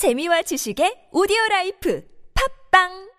재미와 0.00 0.40
지식의 0.48 1.12
오디오 1.12 1.36
라이프. 1.50 2.00
팝빵 2.32 3.09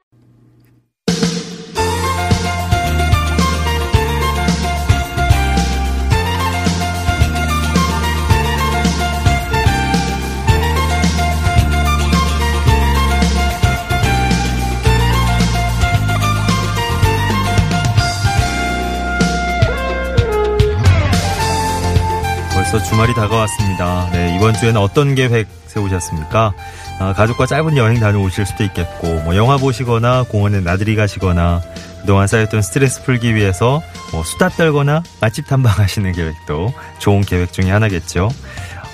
벌써 22.72 22.86
주말이 22.86 23.14
다가왔습니다. 23.14 24.10
네, 24.14 24.34
이번 24.38 24.54
주에는 24.54 24.80
어떤 24.80 25.14
계획 25.14 25.46
세우셨습니까? 25.68 26.54
아, 27.00 27.12
가족과 27.12 27.46
짧은 27.46 27.76
여행 27.76 28.00
다녀오실 28.00 28.46
수도 28.46 28.64
있겠고, 28.64 29.07
뭐 29.24 29.36
영화 29.36 29.57
보시거나 29.57 30.24
공원에 30.24 30.62
나들이 30.62 30.96
가시거나 30.96 31.62
그동안 32.00 32.27
쌓였던 32.27 32.62
스트레스 32.62 33.03
풀기 33.03 33.35
위해서 33.35 33.81
뭐 34.13 34.23
수다 34.23 34.48
떨거나 34.48 35.03
맛집 35.20 35.48
탐방하시는 35.48 36.13
계획도 36.13 36.73
좋은 36.99 37.20
계획 37.21 37.52
중에 37.52 37.70
하나겠죠. 37.70 38.29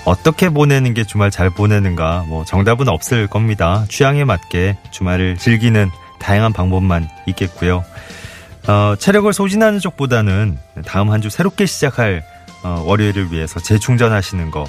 어떻게 0.04 0.48
보내는 0.48 0.92
게 0.92 1.04
주말 1.04 1.30
잘 1.30 1.48
보내는가 1.48 2.24
뭐 2.26 2.44
정답은 2.44 2.88
없을 2.88 3.28
겁니다. 3.28 3.84
취향에 3.88 4.24
맞게 4.24 4.76
주말을 4.90 5.36
즐기는 5.36 5.88
다양한 6.18 6.52
방법만 6.52 7.08
있겠고요. 7.28 7.84
어, 8.66 8.96
체력을 8.98 9.32
소진하는 9.32 9.78
쪽보다는 9.78 10.58
다음 10.84 11.10
한 11.12 11.20
주 11.22 11.30
새롭게 11.30 11.64
시작할 11.66 12.24
어, 12.62 12.82
월요일을 12.86 13.32
위해서 13.32 13.60
재충전하시는 13.60 14.50
거 14.50 14.66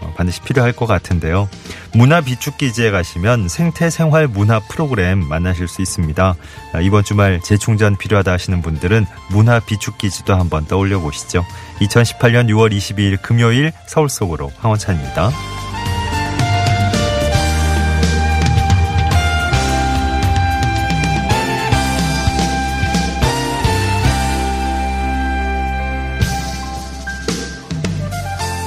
어, 0.00 0.12
반드시 0.16 0.40
필요할 0.40 0.72
것 0.72 0.86
같은데요. 0.86 1.48
문화 1.92 2.20
비축기지에 2.20 2.90
가시면 2.90 3.48
생태생활 3.48 4.28
문화 4.28 4.60
프로그램 4.60 5.26
만나실 5.28 5.68
수 5.68 5.82
있습니다. 5.82 6.34
아, 6.72 6.80
이번 6.80 7.04
주말 7.04 7.40
재충전 7.40 7.96
필요하다 7.96 8.32
하시는 8.32 8.62
분들은 8.62 9.06
문화 9.30 9.60
비축기지도 9.60 10.34
한번 10.34 10.66
떠올려 10.66 11.00
보시죠. 11.00 11.44
2018년 11.80 12.48
6월 12.48 12.74
22일 12.74 13.20
금요일 13.20 13.72
서울 13.86 14.08
속으로 14.08 14.50
황원찬입니다. 14.58 15.30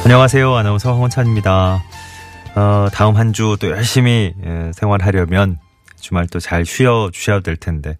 안녕하세요. 0.03 0.53
아나운서 0.55 0.93
황원찬입니다. 0.93 1.83
어, 2.55 2.87
다음 2.93 3.15
한 3.15 3.31
주 3.33 3.57
또 3.59 3.69
열심히 3.69 4.33
예, 4.45 4.71
생활하려면 4.73 5.59
주말 5.99 6.27
또 6.27 6.39
잘 6.39 6.65
쉬어 6.65 7.09
주셔야 7.11 7.39
될 7.39 7.55
텐데. 7.55 7.97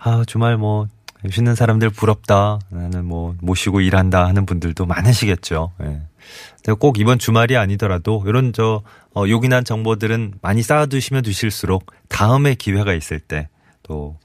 아, 0.00 0.24
주말 0.26 0.56
뭐 0.56 0.86
쉬는 1.30 1.54
사람들 1.54 1.90
부럽다. 1.90 2.58
나는 2.70 3.04
뭐못 3.04 3.56
쉬고 3.56 3.80
일한다 3.80 4.26
하는 4.26 4.46
분들도 4.46 4.86
많으시겠죠. 4.86 5.72
예. 5.82 6.72
꼭 6.78 6.98
이번 6.98 7.18
주말이 7.18 7.56
아니더라도 7.56 8.24
이런 8.26 8.52
저 8.52 8.82
어, 9.14 9.24
요긴한 9.28 9.64
정보들은 9.64 10.34
많이 10.42 10.62
쌓아두시면 10.62 11.22
두실수록 11.22 11.86
다음에 12.08 12.54
기회가 12.54 12.92
있을 12.94 13.20
때 13.20 13.48
또 13.82 14.16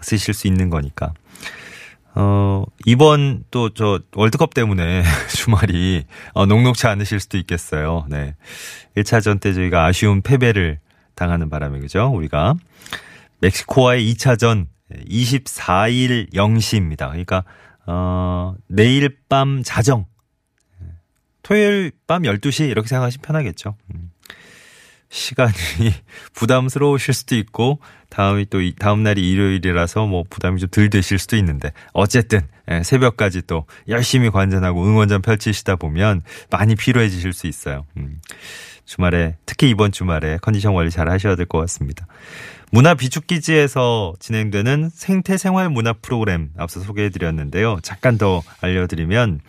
쓰실 0.00 0.32
수 0.34 0.46
있는 0.46 0.70
거니까. 0.70 1.12
어, 2.14 2.64
이번 2.84 3.44
또 3.50 3.70
저 3.70 4.00
월드컵 4.14 4.54
때문에 4.54 5.02
주말이 5.34 6.04
어, 6.34 6.46
녹록치 6.46 6.86
않으실 6.86 7.20
수도 7.20 7.38
있겠어요. 7.38 8.06
네. 8.08 8.36
1차전 8.96 9.40
때 9.40 9.52
저희가 9.54 9.86
아쉬운 9.86 10.22
패배를 10.22 10.78
당하는 11.14 11.48
바람에 11.48 11.78
그죠? 11.80 12.06
우리가 12.14 12.54
멕시코와의 13.40 14.12
2차전 14.12 14.66
24일 15.08 16.32
0시입니다. 16.34 17.08
그러니까 17.08 17.44
어, 17.86 18.54
내일 18.68 19.16
밤 19.28 19.62
자정 19.64 20.06
토요일 21.42 21.92
밤 22.06 22.22
12시 22.22 22.68
이렇게 22.70 22.88
생각하시면 22.88 23.22
편하겠죠. 23.22 23.76
음. 23.94 24.11
시간이 25.12 25.52
부담스러우실 26.34 27.12
수도 27.12 27.36
있고 27.36 27.78
다음이 28.08 28.46
또 28.48 28.58
다음 28.78 29.02
날이 29.02 29.30
일요일이라서 29.30 30.06
뭐 30.06 30.24
부담이 30.28 30.58
좀 30.58 30.70
덜 30.70 30.88
되실 30.88 31.18
수도 31.18 31.36
있는데 31.36 31.72
어쨌든 31.92 32.40
예, 32.70 32.82
새벽까지 32.82 33.42
또 33.46 33.66
열심히 33.88 34.30
관전하고 34.30 34.84
응원전 34.84 35.20
펼치시다 35.20 35.76
보면 35.76 36.22
많이 36.50 36.74
피로해지실 36.76 37.32
수 37.34 37.46
있어요. 37.46 37.84
음. 37.98 38.20
주말에 38.86 39.36
특히 39.46 39.68
이번 39.70 39.92
주말에 39.92 40.38
컨디션 40.40 40.74
관리 40.74 40.90
잘 40.90 41.08
하셔야 41.10 41.36
될 41.36 41.46
것 41.46 41.58
같습니다. 41.58 42.06
문화 42.70 42.94
비축기지에서 42.94 44.14
진행되는 44.18 44.88
생태생활 44.94 45.68
문화 45.68 45.92
프로그램 45.92 46.50
앞서 46.56 46.80
소개해드렸는데요. 46.80 47.78
잠깐 47.82 48.16
더 48.16 48.42
알려드리면 48.62 49.40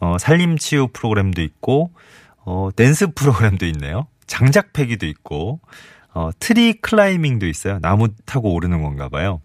어, 0.00 0.16
살림치유 0.18 0.88
프로그램도 0.92 1.42
있고 1.42 1.90
어, 2.44 2.70
댄스 2.76 3.08
프로그램도 3.14 3.66
있네요. 3.66 4.06
장작 4.28 4.72
패기도 4.72 5.06
있고 5.06 5.60
어, 6.14 6.30
tree 6.38 6.74
climbing도 6.74 7.46
있어요. 7.46 7.80
나무 7.80 8.08
타고 8.24 8.54
오르는 8.54 8.82
건가 8.82 9.08
봐요. 9.08 9.40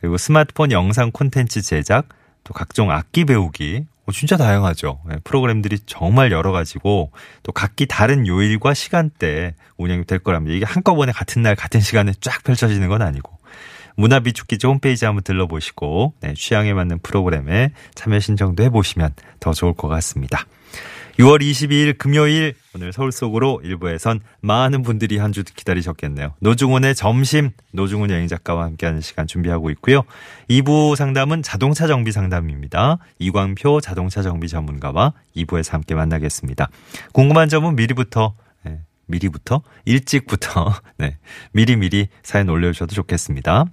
그리고 0.00 0.16
스마트폰 0.16 0.72
영상 0.72 1.10
콘텐츠 1.12 1.62
제작, 1.62 2.08
또 2.44 2.52
각종 2.52 2.90
악기 2.90 3.24
배우기, 3.24 3.86
어, 4.04 4.12
진짜 4.12 4.36
다양하죠. 4.36 5.00
네, 5.08 5.16
프로그램들이 5.22 5.78
정말 5.86 6.32
여러 6.32 6.50
가지고 6.50 7.12
또 7.42 7.52
각기 7.52 7.86
다른 7.86 8.26
요일과 8.26 8.74
시간대에 8.74 9.54
운영이 9.76 10.04
될 10.04 10.18
거랍니다. 10.18 10.56
이게 10.56 10.64
한꺼번에 10.64 11.12
같은 11.12 11.42
날 11.42 11.54
같은 11.54 11.80
시간에 11.80 12.12
쫙 12.20 12.42
펼쳐지는 12.42 12.88
건 12.88 13.02
아니고 13.02 13.38
문화비축기지 13.96 14.66
홈페이지 14.66 15.04
한번 15.04 15.22
들러보시고 15.22 16.14
네, 16.20 16.34
취향에 16.34 16.72
맞는 16.72 16.98
프로그램에 17.02 17.72
참여 17.94 18.18
신청도 18.18 18.62
해보시면 18.64 19.14
더 19.38 19.52
좋을 19.52 19.74
것 19.74 19.88
같습니다. 19.88 20.46
6월 21.18 21.40
22일 21.42 21.98
금요일 21.98 22.54
오늘 22.74 22.92
서울 22.92 23.12
속으로 23.12 23.60
1부에선 23.62 24.20
많은 24.40 24.82
분들이 24.82 25.18
한 25.18 25.32
주 25.32 25.44
기다리셨겠네요. 25.44 26.34
노중훈의 26.40 26.94
점심 26.94 27.50
노중훈 27.72 28.10
여행 28.10 28.28
작가와 28.28 28.64
함께하는 28.64 29.00
시간 29.00 29.26
준비하고 29.26 29.70
있고요. 29.70 30.02
2부 30.50 30.94
상담은 30.96 31.42
자동차 31.42 31.86
정비 31.86 32.12
상담입니다. 32.12 32.98
이광표 33.18 33.80
자동차 33.80 34.22
정비 34.22 34.48
전문가와 34.48 35.14
2부에서 35.36 35.72
함께 35.72 35.94
만나겠습니다. 35.94 36.68
궁금한 37.12 37.48
점은 37.48 37.76
미리부터 37.76 38.34
네, 38.34 38.42
미리부터 39.06 39.62
일찍부터 39.84 40.74
네 40.98 41.18
미리미리 41.52 42.08
사연 42.22 42.48
올려주셔도 42.48 42.94
좋겠습니다. 42.94 43.66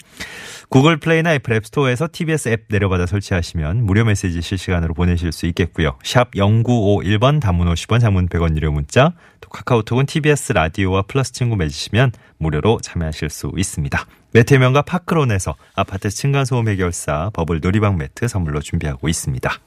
구글 0.69 0.97
플레이나 0.97 1.33
애플 1.33 1.53
앱스토어에서 1.53 2.09
TBS 2.11 2.49
앱 2.49 2.65
내려받아 2.69 3.05
설치하시면 3.05 3.85
무료 3.85 4.05
메시지 4.05 4.41
실시간으로 4.41 4.93
보내실 4.93 5.31
수 5.31 5.45
있겠고요. 5.47 5.97
샵 6.03 6.31
0951번 6.31 7.41
단문 7.41 7.71
50원 7.73 7.99
장문 7.99 8.27
100원 8.27 8.55
유료 8.55 8.71
문자 8.71 9.13
또 9.41 9.49
카카오톡은 9.49 10.05
TBS 10.05 10.53
라디오와 10.53 11.03
플러스 11.03 11.31
친구 11.31 11.55
맺으시면 11.55 12.11
무료로 12.37 12.79
참여하실 12.81 13.29
수 13.29 13.51
있습니다. 13.55 14.05
매태명과 14.31 14.83
파크론에서 14.83 15.55
아파트 15.75 16.09
층간소음 16.09 16.67
해결사 16.67 17.31
버블 17.33 17.59
놀이방 17.61 17.97
매트 17.97 18.27
선물로 18.27 18.61
준비하고 18.61 19.09
있습니다. 19.09 19.59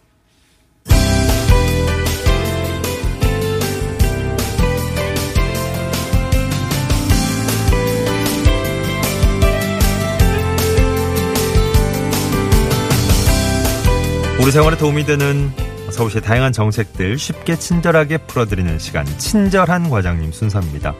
우리 14.42 14.50
생활에 14.50 14.76
도움이 14.76 15.04
되는 15.04 15.52
서울시의 15.92 16.20
다양한 16.20 16.52
정책들 16.52 17.16
쉽게 17.16 17.54
친절하게 17.54 18.18
풀어드리는 18.18 18.76
시간 18.80 19.06
친절한 19.06 19.88
과장님 19.88 20.32
순서입니다. 20.32 20.96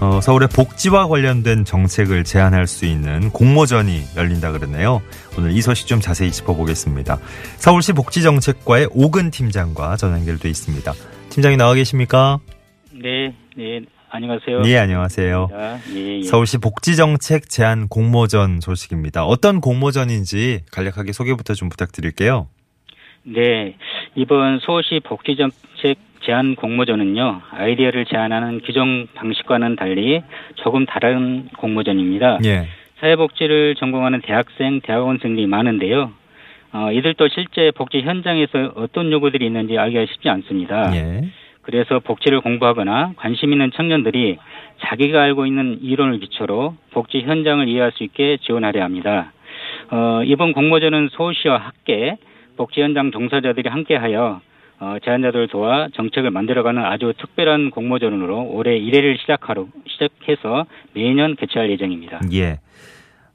어, 0.00 0.20
서울의 0.20 0.48
복지와 0.48 1.08
관련된 1.08 1.64
정책을 1.64 2.24
제안할 2.24 2.66
수 2.66 2.84
있는 2.84 3.30
공모전이 3.30 4.02
열린다 4.14 4.52
그러네요. 4.52 5.00
오늘 5.38 5.52
이 5.52 5.62
소식 5.62 5.86
좀 5.86 6.00
자세히 6.00 6.30
짚어보겠습니다. 6.30 7.18
서울시 7.56 7.94
복지정책과의 7.94 8.90
오근 8.92 9.30
팀장과 9.30 9.96
전화 9.96 10.18
연결돼 10.18 10.50
있습니다. 10.50 10.92
팀장이 11.30 11.56
나와 11.56 11.72
계십니까? 11.72 12.40
네, 12.92 13.34
네, 13.56 13.80
안녕하세요. 14.10 14.64
예, 14.66 14.76
안녕하세요. 14.76 15.48
예, 15.94 16.18
예. 16.18 16.22
서울시 16.24 16.58
복지정책 16.58 17.48
제안 17.48 17.88
공모전 17.88 18.60
소식입니다. 18.60 19.24
어떤 19.24 19.62
공모전인지 19.62 20.64
간략하게 20.70 21.12
소개부터 21.12 21.54
좀 21.54 21.70
부탁드릴게요. 21.70 22.48
네, 23.28 23.74
이번 24.14 24.60
서울시 24.60 25.00
복지정책 25.02 25.98
제안 26.20 26.54
공모전은요, 26.54 27.40
아이디어를 27.50 28.04
제안하는 28.04 28.60
기존 28.60 29.08
방식과는 29.14 29.74
달리 29.74 30.22
조금 30.54 30.86
다른 30.86 31.48
공모전입니다. 31.56 32.38
예. 32.44 32.68
사회복지를 33.00 33.74
전공하는 33.74 34.20
대학생, 34.20 34.80
대학원생들이 34.80 35.48
많은데요. 35.48 36.12
어, 36.72 36.92
이들도 36.92 37.28
실제 37.28 37.72
복지 37.72 38.00
현장에서 38.02 38.72
어떤 38.76 39.10
요구들이 39.10 39.44
있는지 39.44 39.76
알기가 39.76 40.06
쉽지 40.06 40.28
않습니다. 40.28 40.94
예. 40.94 41.24
그래서 41.62 41.98
복지를 41.98 42.40
공부하거나 42.40 43.14
관심 43.16 43.52
있는 43.52 43.72
청년들이 43.72 44.38
자기가 44.82 45.20
알고 45.20 45.46
있는 45.46 45.80
이론을 45.82 46.20
기초로 46.20 46.76
복지 46.92 47.22
현장을 47.22 47.66
이해할 47.68 47.90
수 47.90 48.04
있게 48.04 48.36
지원하려 48.42 48.84
합니다. 48.84 49.32
어, 49.90 50.22
이번 50.24 50.52
공모전은 50.52 51.08
서울시와 51.12 51.56
학계, 51.58 52.18
복지 52.56 52.80
현장 52.80 53.10
종사자들이 53.10 53.68
함께하여 53.68 54.40
어, 54.78 54.96
제안자들을 55.04 55.48
도와 55.48 55.88
정책을 55.94 56.30
만들어가는 56.30 56.84
아주 56.84 57.14
특별한 57.18 57.70
공모전으로 57.70 58.50
올해 58.50 58.78
1회를 58.78 59.18
시작하러 59.20 59.66
시작해서 59.88 60.66
매년 60.92 61.34
개최할 61.36 61.70
예정입니다. 61.70 62.20
예. 62.32 62.58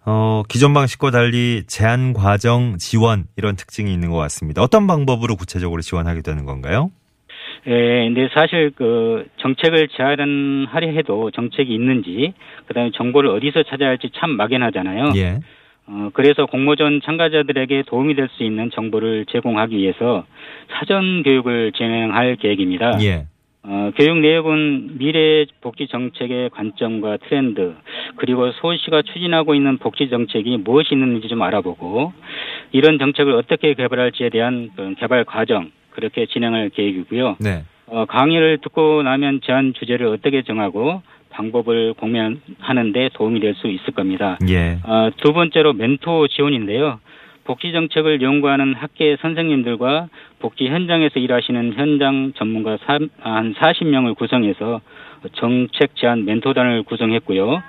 어, 0.05 0.43
기존 0.49 0.73
방식과 0.73 1.11
달리 1.11 1.63
제한 1.67 2.13
과정 2.13 2.77
지원 2.77 3.25
이런 3.37 3.55
특징이 3.55 3.91
있는 3.93 4.09
것 4.09 4.17
같습니다. 4.17 4.61
어떤 4.61 4.87
방법으로 4.87 5.35
구체적으로 5.35 5.81
지원하게 5.81 6.21
되는 6.21 6.45
건가요? 6.45 6.91
예, 7.67 8.05
근데 8.05 8.27
사실 8.33 8.71
그 8.75 9.27
정책을 9.37 9.89
제안하려 9.89 10.91
해도 10.93 11.29
정책이 11.31 11.73
있는지 11.73 12.33
그다음에 12.65 12.91
정보를 12.95 13.29
어디서 13.29 13.63
찾아야 13.63 13.89
할지 13.89 14.09
참 14.15 14.31
막연하잖아요. 14.31 15.13
예. 15.17 15.39
어, 15.91 16.09
그래서 16.13 16.45
공모전 16.45 17.01
참가자들에게 17.03 17.83
도움이 17.87 18.15
될 18.15 18.29
수 18.31 18.43
있는 18.43 18.71
정보를 18.71 19.25
제공하기 19.25 19.75
위해서 19.75 20.25
사전 20.69 21.21
교육을 21.23 21.73
진행할 21.73 22.37
계획입니다. 22.37 22.97
예. 23.03 23.25
어, 23.63 23.91
교육 23.97 24.19
내역은 24.19 24.97
미래 24.97 25.45
복지 25.59 25.87
정책의 25.87 26.49
관점과 26.51 27.17
트렌드 27.17 27.75
그리고 28.15 28.51
서울시가 28.53 29.01
추진하고 29.01 29.53
있는 29.53 29.77
복지 29.77 30.09
정책이 30.09 30.57
무엇이 30.59 30.93
있는지 30.93 31.27
좀 31.27 31.41
알아보고 31.41 32.13
이런 32.71 32.97
정책을 32.97 33.33
어떻게 33.33 33.73
개발할지에 33.73 34.29
대한 34.29 34.69
그 34.75 34.95
개발 34.97 35.25
과정 35.25 35.71
그렇게 35.91 36.25
진행할 36.25 36.69
계획이고요. 36.69 37.35
네. 37.41 37.63
어, 37.87 38.05
강의를 38.05 38.59
듣고 38.59 39.03
나면 39.03 39.41
제안 39.43 39.73
주제를 39.73 40.07
어떻게 40.07 40.41
정하고 40.43 41.01
방법을 41.31 41.93
공유하는데 41.93 43.09
도움이 43.13 43.39
될 43.39 43.55
수 43.55 43.67
있을 43.67 43.93
겁니다. 43.93 44.37
예. 44.49 44.77
어, 44.83 45.09
두 45.17 45.33
번째로 45.33 45.73
멘토 45.73 46.27
지원인데요. 46.27 46.99
복지 47.43 47.71
정책을 47.71 48.21
연구하는 48.21 48.73
학계 48.75 49.17
선생님들과 49.21 50.07
복지 50.39 50.67
현장에서 50.67 51.19
일하시는 51.19 51.73
현장 51.73 52.33
전문가 52.35 52.77
삼- 52.85 53.09
한 53.19 53.53
40명을 53.55 54.15
구성해서 54.15 54.81
정책 55.33 55.95
제안 55.95 56.23
멘토단을 56.25 56.83
구성했고요. 56.83 57.61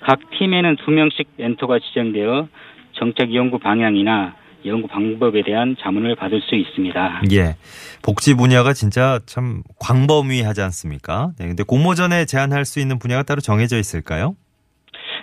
각 0.00 0.18
팀에는 0.30 0.76
두 0.76 0.90
명씩 0.90 1.28
멘토가 1.36 1.78
지정되어 1.78 2.48
정책 2.92 3.34
연구 3.34 3.58
방향이나 3.58 4.34
연구 4.66 4.88
방법에 4.88 5.42
대한 5.42 5.76
자문을 5.80 6.16
받을 6.16 6.40
수 6.42 6.54
있습니다. 6.54 7.22
예. 7.32 7.56
복지 8.02 8.34
분야가 8.34 8.72
진짜 8.72 9.20
참 9.26 9.62
광범위하지 9.80 10.60
않습니까? 10.62 11.30
네. 11.38 11.46
근데 11.46 11.62
공모전에 11.62 12.24
제안할 12.24 12.64
수 12.64 12.80
있는 12.80 12.98
분야가 12.98 13.22
따로 13.22 13.40
정해져 13.40 13.78
있을까요? 13.78 14.34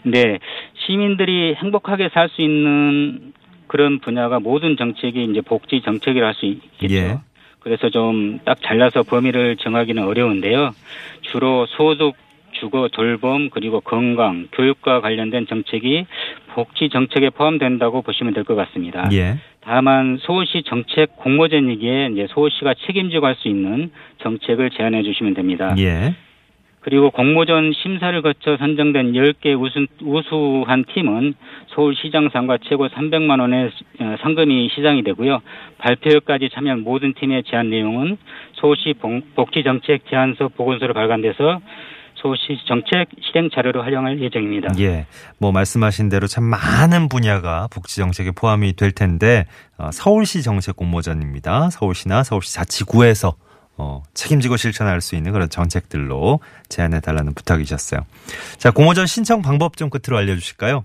네, 0.04 0.40
시민들이 0.86 1.56
행복하게 1.56 2.10
살 2.14 2.30
수 2.30 2.42
있는 2.42 3.34
그런 3.68 4.00
분야가 4.00 4.40
모든 4.40 4.78
정책이 4.78 5.26
이제 5.32 5.42
복지 5.42 5.82
정책이라 5.84 6.28
할 6.28 6.34
수 6.36 6.46
있겠죠. 6.46 6.94
예. 6.94 7.18
그래서 7.60 7.90
좀 7.90 8.40
딱 8.46 8.60
잘라서 8.62 9.02
범위를 9.04 9.58
정하기는 9.58 10.04
어려운데요. 10.04 10.70
주로 11.32 11.66
소득, 11.66 12.14
주거, 12.60 12.88
돌봄, 12.92 13.50
그리고 13.50 13.80
건강, 13.82 14.48
교육과 14.52 15.02
관련된 15.02 15.48
정책이 15.48 16.06
복지 16.54 16.90
정책에 16.90 17.30
포함된다고 17.30 18.02
보시면 18.02 18.34
될 18.34 18.44
것 18.44 18.56
같습니다. 18.56 19.10
예. 19.12 19.38
다만 19.62 20.18
서울시 20.22 20.62
정책 20.64 21.16
공모전이기에 21.18 22.10
이제 22.14 22.28
서울시가 22.30 22.76
책임지고 22.86 23.26
할 23.26 23.36
수 23.36 23.48
있는 23.48 23.92
정책을 24.22 24.70
제안해 24.72 25.04
주시면 25.04 25.34
됩니다. 25.34 25.74
예. 25.80 26.14
그리고 26.82 27.10
공모전 27.10 27.74
심사를 27.74 28.22
거쳐 28.22 28.58
선정된 28.58 29.14
10개 29.14 29.60
우수, 29.60 29.88
우수한 30.04 30.86
팀은 30.94 31.34
서울시장상과 31.74 32.60
최고 32.62 32.88
300만 32.88 33.40
원의 33.42 33.72
어, 34.02 34.16
상금이 34.22 34.70
시장이 34.70 35.02
되고요. 35.04 35.42
발표까지 35.80 36.50
참여한 36.54 36.82
모든 36.84 37.14
팀의 37.14 37.44
제안 37.46 37.72
내용은 37.72 38.18
서울시 38.54 38.94
복- 38.94 39.34
복지정책 39.36 40.06
제안서 40.12 40.50
보건소로 40.50 40.94
발간돼서 40.94 41.60
서울시 42.26 42.58
정책 42.66 43.08
실행 43.22 43.52
자료로 43.54 43.84
활용할 43.84 44.20
예정입니다. 44.20 44.74
예. 44.80 45.06
뭐 45.38 45.52
말씀하신 45.52 46.10
대로 46.10 46.26
참 46.26 46.44
많은 46.44 47.08
분야가 47.08 47.68
복지 47.72 47.98
정책에 47.98 48.32
포함이 48.32 48.74
될 48.74 48.92
텐데 48.92 49.46
어, 49.78 49.92
서울시 49.92 50.42
정책 50.42 50.76
공모전입니다. 50.76 51.70
서울시나 51.70 52.24
서울시 52.24 52.56
자치구에서 52.56 53.36
어, 53.78 54.02
책임지고 54.16 54.58
실천할 54.58 55.02
수 55.02 55.16
있는 55.16 55.34
그런 55.34 55.50
정책들로 55.50 56.40
제안해 56.68 57.02
달라는 57.02 57.36
부탁이셨어요. 57.36 58.02
자, 58.58 58.72
공모전 58.72 59.06
신청 59.06 59.44
방법 59.44 59.78
좀 59.78 59.92
끝으로 59.92 60.18
알려주실까요? 60.18 60.84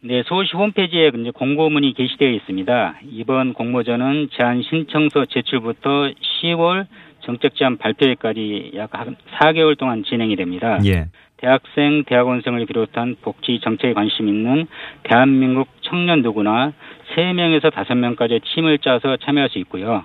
네, 0.00 0.22
서울시 0.26 0.56
홈페이지에 0.56 1.08
이제 1.08 1.30
공고문이 1.32 1.92
게시되어 1.94 2.30
있습니다. 2.30 3.00
이번 3.10 3.52
공모전은 3.52 4.30
제안 4.32 4.62
신청서 4.62 5.26
제출부터 5.26 6.12
10월 6.44 6.86
정책 7.28 7.56
제안 7.56 7.76
발표회까지 7.76 8.72
약 8.76 8.90
4개월 9.38 9.76
동안 9.76 10.02
진행이 10.02 10.34
됩니다. 10.36 10.78
예. 10.86 11.08
대학생, 11.36 12.04
대학원생을 12.04 12.64
비롯한 12.64 13.16
복지 13.20 13.60
정책에 13.60 13.92
관심 13.92 14.28
있는 14.28 14.66
대한민국 15.02 15.68
청년 15.82 16.22
누구나 16.22 16.72
3명에서 17.14 17.70
5명까지 17.70 18.40
팀을 18.42 18.78
짜서 18.78 19.18
참여할 19.18 19.50
수 19.50 19.58
있고요. 19.58 20.04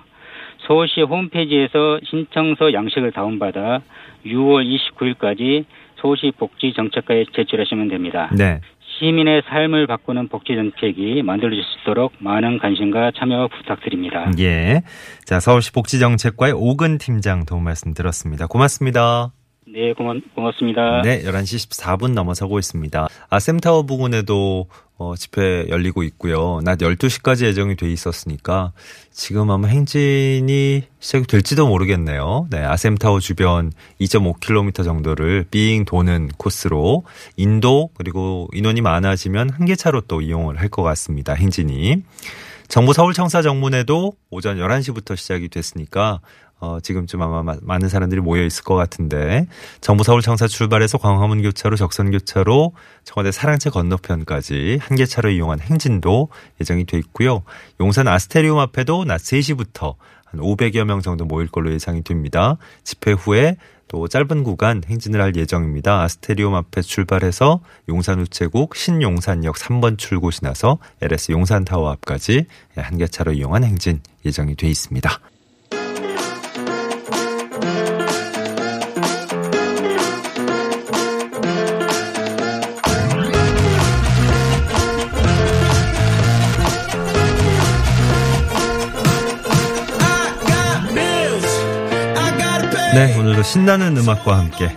서울시 0.66 1.00
홈페이지에서 1.00 1.98
신청서 2.04 2.74
양식을 2.74 3.12
다운받아 3.12 3.80
6월 4.26 4.78
29일까지 4.94 5.64
서울시 5.96 6.30
복지 6.36 6.74
정책과에 6.74 7.24
제출하시면 7.32 7.88
됩니다. 7.88 8.28
네. 8.36 8.60
시민의 8.98 9.42
삶을 9.48 9.86
바꾸는 9.86 10.28
복지 10.28 10.54
정책이 10.54 11.22
만들어질 11.22 11.62
수 11.62 11.80
있도록 11.82 12.12
많은 12.18 12.58
관심과 12.58 13.12
참여 13.18 13.48
부탁드립니다. 13.48 14.30
예. 14.38 14.82
자, 15.24 15.40
서울시 15.40 15.72
복지 15.72 15.98
정책과의 15.98 16.54
오근 16.56 16.98
팀장 16.98 17.44
도움 17.44 17.64
말씀 17.64 17.92
들었습니다. 17.94 18.46
고맙습니다. 18.46 19.32
네, 19.74 19.92
고맙, 19.92 20.18
고맙습니다. 20.36 21.02
네, 21.02 21.24
11시 21.24 21.68
14분 21.68 22.12
넘어서고 22.12 22.60
있습니다. 22.60 23.08
아, 23.28 23.38
샘타워 23.40 23.82
부근에도 23.82 24.68
어, 24.98 25.16
집회 25.16 25.66
열리고 25.68 26.04
있고요. 26.04 26.60
낮 26.62 26.78
12시까지 26.78 27.46
예정이 27.46 27.74
돼 27.74 27.90
있었으니까 27.90 28.70
지금 29.10 29.50
아마 29.50 29.66
행진이 29.66 30.82
시작이 31.00 31.26
될지도 31.26 31.66
모르겠네요. 31.66 32.46
네, 32.50 32.58
아셈타워 32.58 33.18
주변 33.18 33.72
2.5km 34.00 34.84
정도를 34.84 35.46
삥 35.50 35.84
도는 35.84 36.28
코스로 36.38 37.02
인도 37.36 37.90
그리고 37.94 38.46
인원이 38.52 38.80
많아지면 38.80 39.50
한개 39.50 39.74
차로 39.74 40.02
또 40.02 40.20
이용을 40.20 40.60
할 40.60 40.68
것 40.68 40.84
같습니다. 40.84 41.34
행진이. 41.34 42.04
정부 42.68 42.92
서울청사 42.94 43.42
정문에도 43.42 44.14
오전 44.30 44.56
11시부터 44.58 45.16
시작이 45.16 45.48
됐으니까 45.48 46.20
어, 46.64 46.78
지금쯤 46.80 47.20
아마 47.20 47.42
마- 47.42 47.56
많은 47.60 47.88
사람들이 47.90 48.20
모여 48.22 48.42
있을 48.44 48.64
것 48.64 48.74
같은데 48.74 49.46
정부 49.82 50.02
서울 50.02 50.22
청사 50.22 50.46
출발해서 50.46 50.96
광화문 50.98 51.42
교차로 51.42 51.76
적선 51.76 52.10
교차로 52.10 52.72
청와대 53.04 53.30
사랑채 53.32 53.68
건너편까지 53.70 54.78
한 54.80 54.96
개 54.96 55.04
차로 55.04 55.30
이용한 55.30 55.60
행진도 55.60 56.28
예정이 56.60 56.84
돼 56.86 56.96
있고요. 56.98 57.42
용산 57.80 58.08
아스테리움 58.08 58.58
앞에도 58.58 59.04
낮 59.04 59.20
3시부터 59.20 59.96
한 60.24 60.40
500여 60.40 60.84
명 60.84 61.00
정도 61.02 61.24
모일 61.24 61.48
걸로 61.48 61.72
예상이 61.72 62.02
됩니다. 62.02 62.56
집회 62.82 63.12
후에 63.12 63.56
또 63.88 64.08
짧은 64.08 64.42
구간 64.44 64.82
행진을 64.86 65.20
할 65.20 65.36
예정입니다. 65.36 66.00
아스테리움 66.02 66.54
앞에 66.54 66.80
출발해서 66.80 67.60
용산 67.90 68.20
우체국 68.20 68.74
신용산역 68.76 69.56
3번 69.56 69.98
출구 69.98 70.32
지나서 70.32 70.78
LS 71.02 71.32
용산타워 71.32 71.90
앞까지 71.90 72.46
한 72.76 72.98
개 72.98 73.06
차로 73.06 73.32
이용한 73.34 73.62
행진 73.64 74.00
예정이 74.24 74.54
돼 74.56 74.68
있습니다. 74.68 75.10
네, 92.94 93.18
오늘도 93.18 93.42
신나는 93.42 93.96
음악과 93.96 94.38
함께 94.38 94.74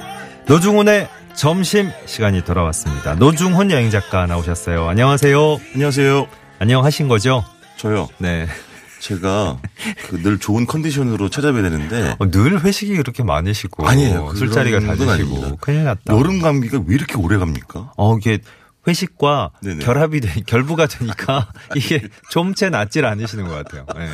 노중훈의 0.48 1.08
점심 1.36 1.92
시간이 2.06 2.44
돌아왔습니다. 2.44 3.14
노중훈 3.16 3.70
여행 3.72 3.90
작가 3.92 4.26
나오셨어요. 4.26 4.88
안녕하세요. 4.90 5.60
안녕하세요. 5.76 6.28
안녕하신 6.60 7.08
거죠? 7.08 7.46
저요. 7.78 8.10
네. 8.18 8.48
제가 9.00 9.60
그 10.10 10.18
늘 10.24 10.40
좋은 10.40 10.66
컨디션으로 10.66 11.30
찾아뵈야 11.30 11.62
되는데 11.62 12.16
어, 12.18 12.32
늘 12.32 12.64
회식이 12.64 12.98
그렇게 12.98 13.22
많으시고 13.24 13.88
아니에요. 13.88 14.34
술자리가 14.36 14.80
건 14.80 14.98
잦으시고. 14.98 15.58
큰일 15.58 15.84
났다. 15.84 16.18
여름 16.18 16.42
감기가 16.42 16.80
왜 16.88 16.96
이렇게 16.96 17.16
오래 17.18 17.38
갑니까? 17.38 17.92
어 17.96 18.18
이게 18.18 18.40
회식과 18.88 19.52
네네. 19.62 19.84
결합이 19.86 20.22
되, 20.22 20.42
결부가 20.48 20.88
되니까 20.88 21.52
이게 21.76 22.02
좀채 22.32 22.70
낫질 22.72 23.06
않으시는 23.06 23.48
것 23.48 23.54
같아요. 23.54 23.86
네. 23.96 24.10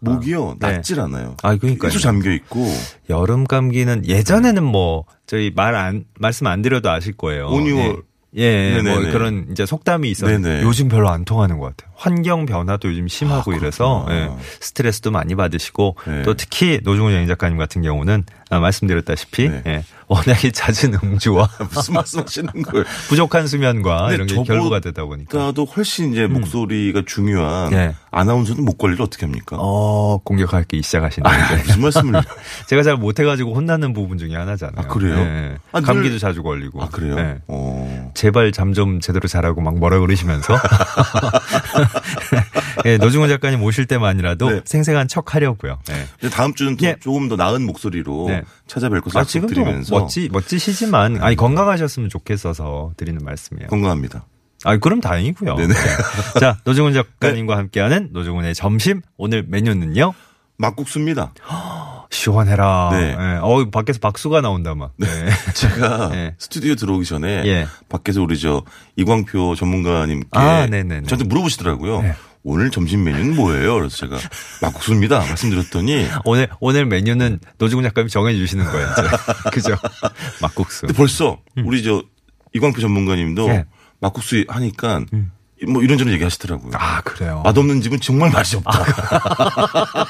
목이요 0.00 0.56
네. 0.60 0.72
낫질 0.74 1.00
않아요. 1.00 1.36
아, 1.42 1.56
그러니까요. 1.56 1.90
계속 1.90 2.00
잠겨 2.00 2.30
있고 2.32 2.66
여름 3.10 3.44
감기는 3.46 4.06
예전에는 4.06 4.62
뭐 4.62 5.04
저희 5.26 5.50
말 5.54 5.74
안 5.74 6.04
말씀 6.18 6.46
안 6.46 6.62
드려도 6.62 6.90
아실 6.90 7.12
거예요. 7.16 7.48
온유월. 7.48 8.02
예, 8.36 8.42
예뭐 8.74 8.82
네네네. 8.82 9.10
그런 9.10 9.46
이제 9.50 9.64
속담이 9.64 10.10
있었는데 10.10 10.48
네네. 10.48 10.62
요즘 10.62 10.88
별로 10.88 11.08
안 11.08 11.24
통하는 11.24 11.58
것 11.58 11.74
같아요. 11.74 11.90
환경 11.96 12.44
변화도 12.44 12.90
요즘 12.90 13.08
심하고 13.08 13.52
아, 13.52 13.56
이래서. 13.56 14.06
예, 14.10 14.28
스트레스도 14.60 15.10
많이 15.10 15.34
받으시고 15.34 15.96
네. 16.06 16.22
또 16.24 16.34
특히 16.34 16.78
노중훈 16.84 17.14
여행 17.14 17.26
작가님 17.26 17.56
같은 17.56 17.80
경우는 17.80 18.24
아, 18.50 18.58
말씀드렸다시피 18.60 19.48
네. 19.48 19.62
예, 19.66 19.84
워낙에 20.06 20.50
잦은 20.52 20.98
음주와 21.02 21.48
무슨 21.70 21.94
말씀하시는 21.94 22.62
거예요? 22.62 22.84
부족한 23.08 23.46
수면과 23.46 24.12
이런 24.12 24.26
게 24.26 24.42
결부가 24.42 24.80
되다 24.80 25.04
보니까 25.04 25.30
저보다도 25.30 25.64
훨씬 25.66 26.12
이제 26.12 26.26
목소리가 26.26 27.02
중요한 27.06 27.70
네. 27.70 27.94
아나운서는 28.10 28.64
목 28.64 28.78
관리를 28.78 29.02
어떻게 29.04 29.26
합니까? 29.26 29.56
어 29.58 30.18
공격하기 30.24 30.80
시작하시는데 30.82 31.28
아, 31.30 31.56
무슨 31.56 31.82
말씀을? 31.82 32.22
제가 32.68 32.82
잘 32.82 32.96
못해가지고 32.96 33.54
혼나는 33.54 33.92
부분 33.92 34.16
중에 34.16 34.34
하나잖아요. 34.34 34.76
아, 34.78 34.88
그래요? 34.88 35.18
예. 35.18 35.56
아, 35.72 35.80
늘- 35.80 35.86
감기도 35.86 36.18
자주 36.18 36.42
걸리고. 36.42 36.82
아 36.82 36.88
그래요? 36.88 37.18
예. 37.18 37.38
어. 37.48 38.10
제발 38.14 38.52
잠 38.52 38.68
좀 38.72 39.00
제대로 39.00 39.26
자라고 39.28 39.60
막 39.62 39.76
뭐라 39.78 39.98
그러시면서 39.98 40.54
예, 42.84 42.96
노중훈 42.96 43.28
작가님 43.28 43.62
오실 43.62 43.86
때만이라도 43.86 44.50
네. 44.50 44.60
생생한 44.64 45.08
척 45.08 45.34
하려고요. 45.34 45.78
예. 45.90 46.06
이제 46.18 46.30
다음 46.30 46.54
주는 46.54 46.76
또 46.76 46.86
예. 46.86 46.96
조금 47.00 47.28
더 47.28 47.36
나은 47.36 47.64
목소리로 47.66 48.26
네. 48.28 48.42
찾아뵐 48.66 49.02
것을 49.02 49.18
아, 49.18 49.20
약속드리면서 49.20 49.98
멋지 49.98 50.28
멋지시지만 50.32 51.22
아니 51.22 51.36
건강하셨으면 51.36 52.08
좋겠어서 52.08 52.92
드리는 52.96 53.20
말씀이에요. 53.24 53.68
건강합니다. 53.68 54.24
아, 54.64 54.76
그럼 54.76 55.00
다행이고요. 55.00 55.54
네네. 55.54 55.72
네. 55.72 56.40
자, 56.40 56.58
노중훈 56.64 56.92
작가님과 56.92 57.56
함께하는 57.56 58.10
노중훈의 58.12 58.54
점심 58.54 59.02
오늘 59.16 59.44
메뉴는요. 59.46 60.14
막국수입니다. 60.58 61.32
시원해라. 62.10 62.88
네. 62.92 63.16
예. 63.18 63.38
어, 63.40 63.70
밖에서 63.70 63.98
박수가 64.00 64.40
나온다 64.40 64.74
막. 64.74 64.92
네. 64.96 65.06
제가 65.54 66.08
네. 66.08 66.34
스튜디오 66.40 66.74
들어오기 66.74 67.04
전에 67.04 67.42
예. 67.46 67.66
밖에서 67.88 68.22
우리 68.22 68.38
저 68.38 68.62
이광표 68.96 69.54
전문가님께 69.54 70.28
아, 70.32 70.66
네네네. 70.66 71.06
저한테 71.06 71.24
물어보시더라고요. 71.28 72.02
네. 72.02 72.14
오늘 72.44 72.70
점심 72.70 73.04
메뉴는 73.04 73.34
뭐예요? 73.36 73.74
그래서 73.74 73.96
제가 73.96 74.18
막국수입니다. 74.62 75.18
말씀드렸더니 75.20 76.06
오늘 76.24 76.48
오늘 76.60 76.86
메뉴는 76.86 77.40
노중훈 77.58 77.84
작가님이 77.84 78.10
정해 78.10 78.34
주시는 78.36 78.64
거예요. 78.64 78.88
그죠? 79.52 79.76
막국수. 80.40 80.82
근데 80.82 80.94
벌써 80.94 81.38
우리 81.64 81.82
저 81.82 82.02
이광표 82.54 82.80
전문가님도 82.80 83.46
음. 83.46 83.50
예. 83.50 83.56
음. 83.58 83.64
막국수 84.00 84.44
하니까 84.48 85.04
뭐 85.66 85.82
이런저런 85.82 86.12
얘기하시더라고요. 86.14 86.70
아, 86.74 87.00
그래요. 87.00 87.42
맛없는 87.44 87.80
집은 87.80 88.00
정말 88.00 88.30
맛이 88.30 88.56
없다. 88.56 88.70
아, 88.70 90.06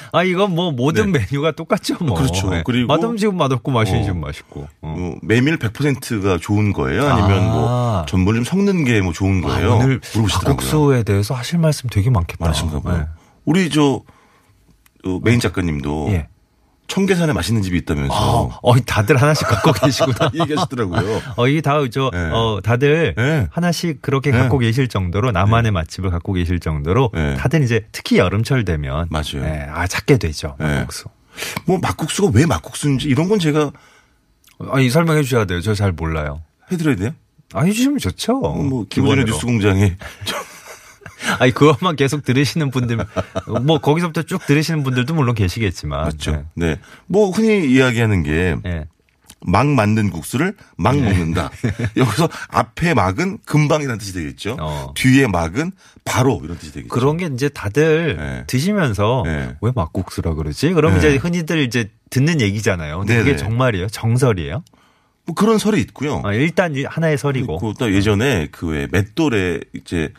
이건 0.24 0.54
뭐 0.54 0.70
모든 0.72 1.10
네. 1.10 1.20
메뉴가 1.20 1.52
똑같죠, 1.52 1.96
뭐. 2.04 2.14
그렇죠. 2.14 2.50
그리고- 2.64 2.86
맛없는 2.86 3.16
집은 3.16 3.34
맛없고 3.36 3.70
맛있는 3.70 4.10
어. 4.10 4.14
맛있고. 4.14 4.68
어. 4.82 4.94
뭐 4.98 5.16
메밀 5.22 5.56
100%가 5.58 6.36
좋은 6.38 6.74
거예요? 6.74 7.08
아니면 7.08 7.42
아. 7.48 7.52
뭐 7.52 8.06
전분 8.06 8.34
좀 8.34 8.44
섞는 8.44 8.84
게 8.84 9.00
뭐 9.00 9.14
좋은 9.14 9.42
아, 9.44 9.48
거예요? 9.48 9.76
오늘 9.76 10.00
물어보시더라고요. 10.12 10.50
막국수에 10.54 11.02
대해서 11.04 11.34
하실 11.34 11.58
말씀 11.58 11.88
되게 11.88 12.10
많겠다. 12.10 12.44
많으신가 12.44 12.80
봐요. 12.80 12.98
네. 12.98 13.04
우리 13.46 13.70
저 13.70 14.02
어, 15.04 15.18
메인 15.22 15.40
작가님도 15.40 16.08
예. 16.10 16.28
청계산에 16.92 17.32
맛있는 17.32 17.62
집이 17.62 17.78
있다면서 17.78 18.12
어, 18.14 18.58
어, 18.62 18.80
다들 18.80 19.16
하나씩 19.16 19.48
갖고 19.48 19.72
계시구나. 19.80 20.30
얘기하시더라고요. 20.34 21.22
어, 21.36 21.48
이게 21.48 21.62
다, 21.62 21.78
저, 21.90 22.10
네. 22.12 22.18
어, 22.30 22.60
다들 22.62 23.14
네. 23.16 23.46
하나씩 23.50 24.02
그렇게 24.02 24.30
네. 24.30 24.36
갖고 24.38 24.58
계실 24.58 24.88
정도로, 24.88 25.30
나만의 25.32 25.70
맛집을 25.72 26.10
갖고 26.10 26.34
계실 26.34 26.60
정도로, 26.60 27.10
네. 27.14 27.34
다들 27.36 27.62
이제 27.62 27.86
특히 27.92 28.18
여름철 28.18 28.66
되면. 28.66 29.06
맞아요. 29.08 29.40
네, 29.42 29.66
아, 29.72 29.86
찾게 29.86 30.18
되죠. 30.18 30.54
네. 30.60 30.80
막국수. 30.80 31.04
뭐 31.64 31.78
막국수가 31.80 32.30
왜 32.34 32.44
막국수인지 32.44 33.08
이런 33.08 33.30
건 33.30 33.38
제가 33.38 33.72
아니, 34.70 34.90
설명해 34.90 35.22
주셔야 35.22 35.46
돼요. 35.46 35.62
저 35.62 35.72
잘 35.74 35.92
몰라요. 35.92 36.42
해드려야 36.70 36.96
돼요? 36.96 37.10
아, 37.54 37.62
해주시면 37.62 38.00
좋죠. 38.00 38.38
뭐 38.38 38.84
기본의. 38.86 39.24
뉴스 39.24 39.46
공장에 39.46 39.96
아니, 41.38 41.52
그것만 41.52 41.96
계속 41.96 42.24
들으시는 42.24 42.70
분들, 42.70 42.98
뭐, 43.64 43.78
거기서부터 43.78 44.22
쭉 44.22 44.44
들으시는 44.46 44.82
분들도 44.82 45.14
물론 45.14 45.34
계시겠지만. 45.34 46.04
맞죠. 46.04 46.44
네. 46.54 46.78
뭐 47.06 47.30
흔히 47.30 47.70
이야기하는 47.70 48.22
게 48.22 48.56
네. 48.62 48.86
막 49.44 49.66
만든 49.66 50.10
국수를 50.10 50.54
막 50.76 50.96
먹는다. 50.96 51.50
여기서 51.96 52.28
앞에 52.48 52.94
막은 52.94 53.38
금방이라는 53.44 53.98
뜻이 53.98 54.12
되겠죠. 54.12 54.56
어. 54.60 54.92
뒤에 54.94 55.26
막은 55.26 55.72
바로 56.04 56.40
이런 56.44 56.56
뜻이 56.58 56.72
되겠죠. 56.72 56.94
그런 56.94 57.16
게 57.16 57.28
이제 57.32 57.48
다들 57.48 58.16
네. 58.16 58.44
드시면서 58.46 59.22
네. 59.24 59.56
왜 59.60 59.72
막국수라 59.74 60.34
그러지? 60.34 60.72
그럼 60.74 60.92
네. 60.92 60.98
이제 60.98 61.16
흔히들 61.16 61.58
이제 61.58 61.90
듣는 62.10 62.40
얘기잖아요. 62.40 62.98
근데 63.00 63.18
그게. 63.18 63.36
정말이에요? 63.36 63.88
정설이에요? 63.88 64.62
뭐 65.24 65.34
그런 65.34 65.58
설이 65.58 65.80
있고요. 65.82 66.20
아, 66.24 66.32
일단 66.34 66.74
이 66.76 66.84
하나의 66.84 67.18
설이고. 67.18 67.74
또 67.78 67.92
예전에 67.92 68.48
그 68.52 68.66
왜 68.68 68.86
맷돌에 68.90 69.60
이제 69.74 70.12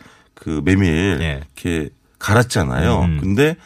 그 0.44 0.60
메밀 0.62 1.18
예. 1.22 1.40
이렇게 1.42 1.88
갈았잖아요. 2.18 3.00
음. 3.00 3.18
근데 3.18 3.56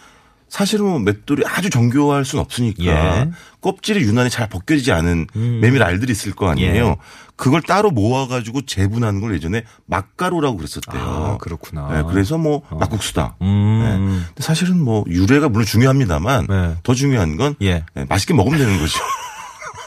사실은 0.49 0.87
뭐 0.87 0.99
맷돌이 1.01 1.43
아주 1.45 1.71
정교할 1.71 2.25
수는 2.25 2.43
없으니까 2.43 2.85
예. 2.85 3.31
껍질이 3.61 4.01
유난히 4.03 4.31
잘 4.31 4.49
벗겨지지 4.49 4.93
않은 4.93 5.27
음. 5.35 5.59
메밀 5.61 5.83
알들이 5.83 6.13
있을 6.13 6.33
거 6.33 6.49
아니에요. 6.49 6.87
예. 6.87 6.97
그걸 7.35 7.63
따로 7.63 7.91
모아가지고 7.91 8.63
재분하는 8.63 9.21
걸 9.21 9.35
예전에 9.35 9.65
막가루라고 9.87 10.57
그랬었대요. 10.57 11.03
아, 11.03 11.37
그렇구나. 11.39 11.89
네, 11.93 12.03
그래서 12.09 12.39
뭐 12.39 12.63
막국수다. 12.71 13.37
음. 13.43 13.81
네. 13.83 14.25
근데 14.29 14.43
사실은 14.43 14.81
뭐 14.81 15.05
유래가 15.09 15.49
물론 15.49 15.67
중요합니다만 15.67 16.47
네. 16.49 16.77
더 16.85 16.95
중요한 16.95 17.37
건 17.37 17.57
예. 17.61 17.85
네, 17.95 18.07
맛있게 18.09 18.35
먹으면 18.35 18.59
되는 18.59 18.79
거죠. 18.79 18.99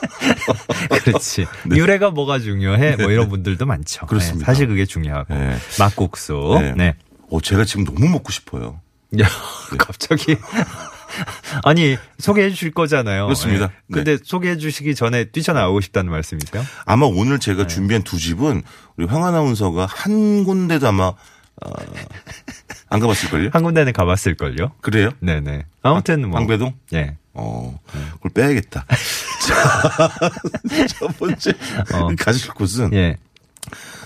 그렇지. 1.03 1.47
유래가 1.71 2.11
뭐가 2.11 2.39
중요해? 2.39 2.97
뭐 2.97 3.11
이런 3.11 3.29
분들도 3.29 3.65
많죠. 3.65 4.01
네. 4.01 4.07
그렇습니다. 4.07 4.39
네, 4.39 4.45
사실 4.45 4.67
그게 4.67 4.85
중요하고. 4.85 5.33
네. 5.33 5.57
막국수. 5.79 6.57
네. 6.59 6.73
네. 6.75 6.95
어, 7.29 7.39
제가 7.41 7.65
지금 7.65 7.85
너무 7.85 8.07
먹고 8.09 8.31
싶어요. 8.31 8.81
야, 9.19 9.27
갑자기. 9.77 10.37
아니, 11.63 11.97
소개해 12.19 12.49
주실 12.51 12.71
거잖아요. 12.71 13.25
그렇습니다. 13.25 13.67
네. 13.67 13.73
근데 14.03 14.17
소개해 14.23 14.57
주시기 14.57 14.95
전에 14.95 15.25
뛰쳐나오고 15.25 15.81
싶다는 15.81 16.11
말씀이세요? 16.11 16.63
아마 16.85 17.05
오늘 17.05 17.39
네. 17.39 17.45
제가 17.45 17.67
준비한 17.67 18.03
두 18.03 18.17
집은 18.17 18.63
우리 18.97 19.05
황 19.05 19.25
아나운서가 19.25 19.85
한 19.85 20.43
군데도 20.45 20.87
아마 20.87 21.13
어, 21.65 21.71
안 22.89 22.99
가봤을걸요? 22.99 23.49
한 23.53 23.63
군데는 23.63 23.93
가봤을걸요? 23.93 24.73
그래요? 24.81 25.09
네네. 25.19 25.65
아무튼 25.83 26.27
뭐. 26.29 26.39
방배동? 26.39 26.73
예. 26.93 27.17
어, 27.33 27.79
그걸 28.21 28.31
빼야겠다. 28.33 28.85
자, 29.47 30.09
첫 30.87 31.17
번째 31.17 31.51
어. 31.93 32.07
가실 32.19 32.51
곳은 32.53 32.93
예. 32.93 33.17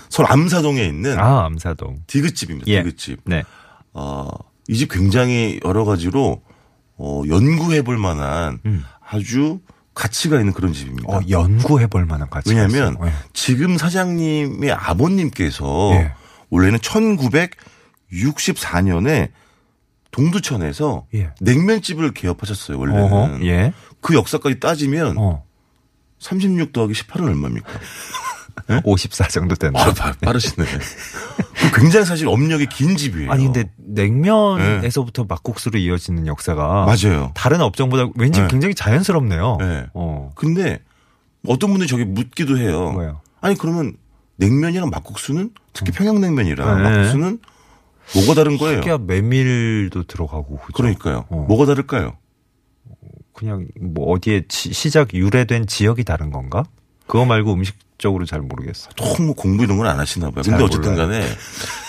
서울 0.08 0.30
암사동에 0.30 0.84
있는 0.84 1.18
아, 1.18 1.44
암사동. 1.46 2.04
디귿집입니다. 2.06 2.70
예. 2.70 2.82
디귿집. 2.82 3.20
네. 3.24 3.42
어, 3.92 4.28
이 4.68 4.76
집 4.76 4.90
굉장히 4.92 5.60
여러 5.64 5.84
가지로 5.84 6.42
어, 6.96 7.22
연구해 7.28 7.82
볼 7.82 7.96
만한 7.98 8.58
음. 8.66 8.84
아주 9.08 9.60
가치가 9.94 10.38
있는 10.38 10.52
그런 10.52 10.72
집입니다. 10.72 11.08
어, 11.16 11.20
연구해 11.28 11.86
볼 11.86 12.04
만한 12.04 12.28
가치가 12.30 12.54
왜냐하면 12.54 12.94
있어요. 12.94 13.06
예. 13.08 13.12
지금 13.32 13.76
사장님의 13.78 14.70
아버님께서 14.72 15.90
예. 15.94 16.12
원래는 16.50 16.78
1964년에 18.10 19.30
동두천에서 20.10 21.06
예. 21.14 21.30
냉면집을 21.40 22.12
개업하셨어요. 22.14 22.78
원래는 22.78 23.02
어허, 23.02 23.44
예. 23.44 23.72
그 24.00 24.14
역사까지 24.14 24.60
따지면 24.60 25.16
어. 25.18 25.44
36 26.18 26.72
더하기 26.72 26.94
18은 26.94 27.24
얼마입니까? 27.24 27.68
54 28.84 29.28
정도 29.28 29.54
된다. 29.54 29.78
아, 29.80 29.92
빠- 29.92 30.14
빠르시네. 30.22 30.64
그 30.66 31.78
굉장히 31.80 32.06
사실 32.06 32.26
업력이 32.26 32.66
긴 32.66 32.96
집이에요. 32.96 33.30
아니 33.30 33.44
근데 33.44 33.70
냉면에서부터 33.76 35.24
막국수로 35.24 35.78
이어지는 35.78 36.26
역사가 36.26 36.86
맞아요. 36.86 37.32
다른 37.34 37.60
업종보다 37.60 38.08
왠지 38.16 38.40
네. 38.40 38.48
굉장히 38.48 38.74
자연스럽네요. 38.74 39.58
네. 39.60 39.86
어. 39.92 40.30
근데 40.34 40.80
어떤 41.46 41.68
분들이 41.70 41.86
저기 41.86 42.04
묻기도 42.06 42.56
해요. 42.56 42.92
뭐예요? 42.92 43.20
아니 43.42 43.56
그러면 43.56 43.94
냉면이랑 44.36 44.90
막국수는 44.90 45.50
특히 45.72 45.92
평양냉면이랑 45.92 46.82
네. 46.82 46.90
막국수는 46.90 47.38
뭐가 48.14 48.34
다른 48.34 48.56
거예요? 48.58 48.76
특히야 48.80 48.98
메밀도 48.98 50.04
들어가고 50.04 50.58
그죠? 50.58 50.72
그러니까요. 50.74 51.24
어. 51.28 51.44
뭐가 51.48 51.66
다를까요? 51.66 52.16
그냥 53.32 53.66
뭐 53.80 54.10
어디에 54.12 54.44
지- 54.48 54.72
시작 54.72 55.12
유래된 55.12 55.66
지역이 55.66 56.04
다른 56.04 56.30
건가? 56.30 56.64
그거 57.06 57.24
말고 57.24 57.52
음식적으로 57.54 58.24
잘 58.24 58.40
모르겠어. 58.40 58.90
통뭐 58.96 59.34
공부 59.34 59.64
이런 59.64 59.76
건 59.76 59.86
안 59.86 59.98
하시나 59.98 60.30
봐요. 60.30 60.42
잘 60.42 60.52
근데 60.58 60.64
어쨌든. 60.64 60.96
간에 60.96 61.24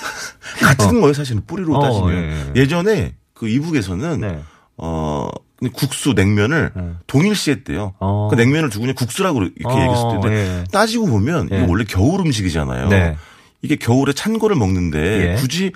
같은 0.62 1.00
거예요, 1.02 1.14
사실은 1.14 1.44
뿌리로 1.46 1.76
어, 1.76 1.82
따지면. 1.82 2.12
예, 2.14 2.52
예. 2.56 2.62
예전에 2.62 3.16
그 3.34 3.48
이북에서는 3.48 4.20
네. 4.22 4.40
어 4.78 5.30
국수 5.74 6.14
냉면을 6.14 6.72
네. 6.76 6.92
동일시했대요. 7.08 7.96
어. 8.00 8.28
그 8.30 8.36
냉면을 8.36 8.70
두고 8.70 8.82
그냥 8.82 8.96
국수라고 8.96 9.44
이렇게 9.44 9.64
어, 9.66 9.82
얘기했을 9.82 10.04
텐데 10.12 10.30
예. 10.30 10.64
따지고 10.72 11.08
보면 11.08 11.50
예. 11.52 11.58
이거 11.58 11.66
원래 11.68 11.84
겨울 11.84 12.20
음식이잖아요. 12.22 12.90
네. 12.90 13.18
이게 13.62 13.76
겨울에 13.76 14.14
찬 14.14 14.38
거를 14.38 14.56
먹는데 14.56 15.32
예. 15.32 15.36
굳이 15.36 15.72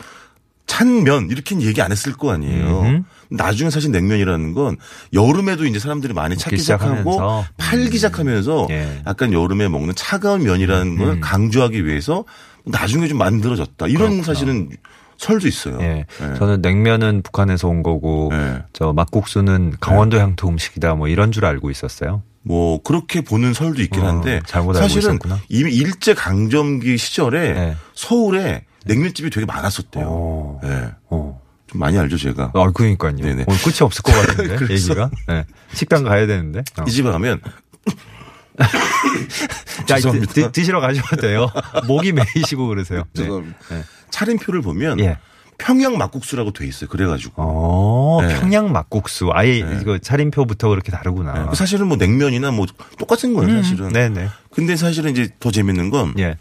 찬면 0.68 1.32
이렇게는 1.32 1.64
얘기 1.64 1.82
안 1.82 1.92
했을 1.92 2.14
거 2.14 2.32
아니에요. 2.32 2.82
음. 2.82 3.06
나중에 3.30 3.70
사실 3.70 3.92
냉면이라는 3.92 4.54
건 4.54 4.78
여름에도 5.14 5.66
이제 5.66 5.80
사람들이 5.80 6.14
많이 6.14 6.38
찾기 6.38 6.58
시작하고 6.58 7.12
시작하면서. 7.12 7.46
팔기 7.58 7.98
시작하면서 7.98 8.68
예. 8.70 9.02
약간 9.08 9.34
여름에 9.34 9.68
먹는 9.68 9.96
차가운 9.96 10.44
면이라는 10.44 10.98
걸 10.98 11.20
강조하기 11.20 11.86
위해서 11.86 12.24
나중에 12.66 13.08
좀 13.08 13.18
만들어졌다. 13.18 13.88
이런 13.88 14.22
사실은 14.24 14.70
설도 15.22 15.48
있어요. 15.48 15.78
예. 15.82 16.06
예. 16.22 16.34
저는 16.38 16.62
냉면은 16.62 17.22
북한에서 17.22 17.68
온 17.68 17.84
거고 17.84 18.30
예. 18.34 18.64
저 18.74 18.92
막국수는 18.92 19.76
강원도 19.80 20.20
향토 20.20 20.50
음식이다 20.50 20.96
뭐 20.96 21.08
이런 21.08 21.32
줄 21.32 21.46
알고 21.46 21.70
있었어요. 21.70 22.24
뭐 22.44 22.82
그렇게 22.82 23.22
보는 23.22 23.54
설도 23.54 23.84
있긴 23.84 24.02
어, 24.02 24.08
한데 24.08 24.42
잘못 24.48 24.76
알고 24.76 24.82
사실은 24.82 25.12
있었구나. 25.16 25.40
이미 25.48 25.72
일제 25.74 26.16
강점기 26.16 26.98
시절에 26.98 27.54
네. 27.54 27.76
서울에 27.94 28.66
냉면집이 28.86 29.30
되게 29.30 29.46
많았었대요. 29.46 30.06
오. 30.06 30.60
예. 30.64 30.90
어. 31.12 31.40
좀 31.68 31.80
많이 31.80 31.98
알죠, 32.00 32.18
제가. 32.18 32.52
아, 32.56 32.72
그러니까요. 32.72 33.16
네네. 33.16 33.46
오늘 33.48 33.62
끝이 33.62 33.76
없을 33.82 34.02
것 34.02 34.12
같은데 34.28 34.74
얘기가. 34.74 35.12
예. 35.30 35.46
식당 35.74 36.04
가야 36.04 36.26
되는데. 36.26 36.64
어. 36.80 36.84
이 36.88 36.92
집에 36.92 37.12
가면 37.12 37.40
자, 39.86 39.96
죄송합니다. 39.96 40.34
드, 40.34 40.52
드시러 40.52 40.82
가셔도 40.82 41.16
돼요. 41.18 41.48
목이 41.88 42.12
메이시고 42.12 42.68
그러세요. 42.68 43.04
네. 43.14 43.22
죄송합니다. 43.22 43.58
네. 43.70 43.84
차림표를 44.12 44.62
보면 44.62 45.00
예. 45.00 45.18
평양 45.58 45.98
막국수라고 45.98 46.52
돼 46.54 46.66
있어요. 46.66 46.90
그래가지고. 46.90 47.34
어, 47.38 48.20
네. 48.22 48.40
평양 48.40 48.72
막국수. 48.72 49.30
아예 49.32 49.64
네. 49.64 49.80
이거 49.82 49.98
차림표부터 50.00 50.70
그렇게 50.70 50.92
다르구나. 50.92 51.50
예. 51.52 51.56
사실은 51.56 51.88
뭐 51.88 51.98
냉면이나 51.98 52.52
뭐 52.52 52.66
똑같은 52.98 53.34
거예요, 53.34 53.62
사실은. 53.62 53.86
아. 53.86 53.88
음, 53.90 53.94
네네. 53.94 54.28
근데 54.52 54.76
사실은 54.76 55.12
이제 55.12 55.30
더 55.40 55.52
재밌는 55.52 55.90
건이 55.92 56.14
예. 56.20 56.38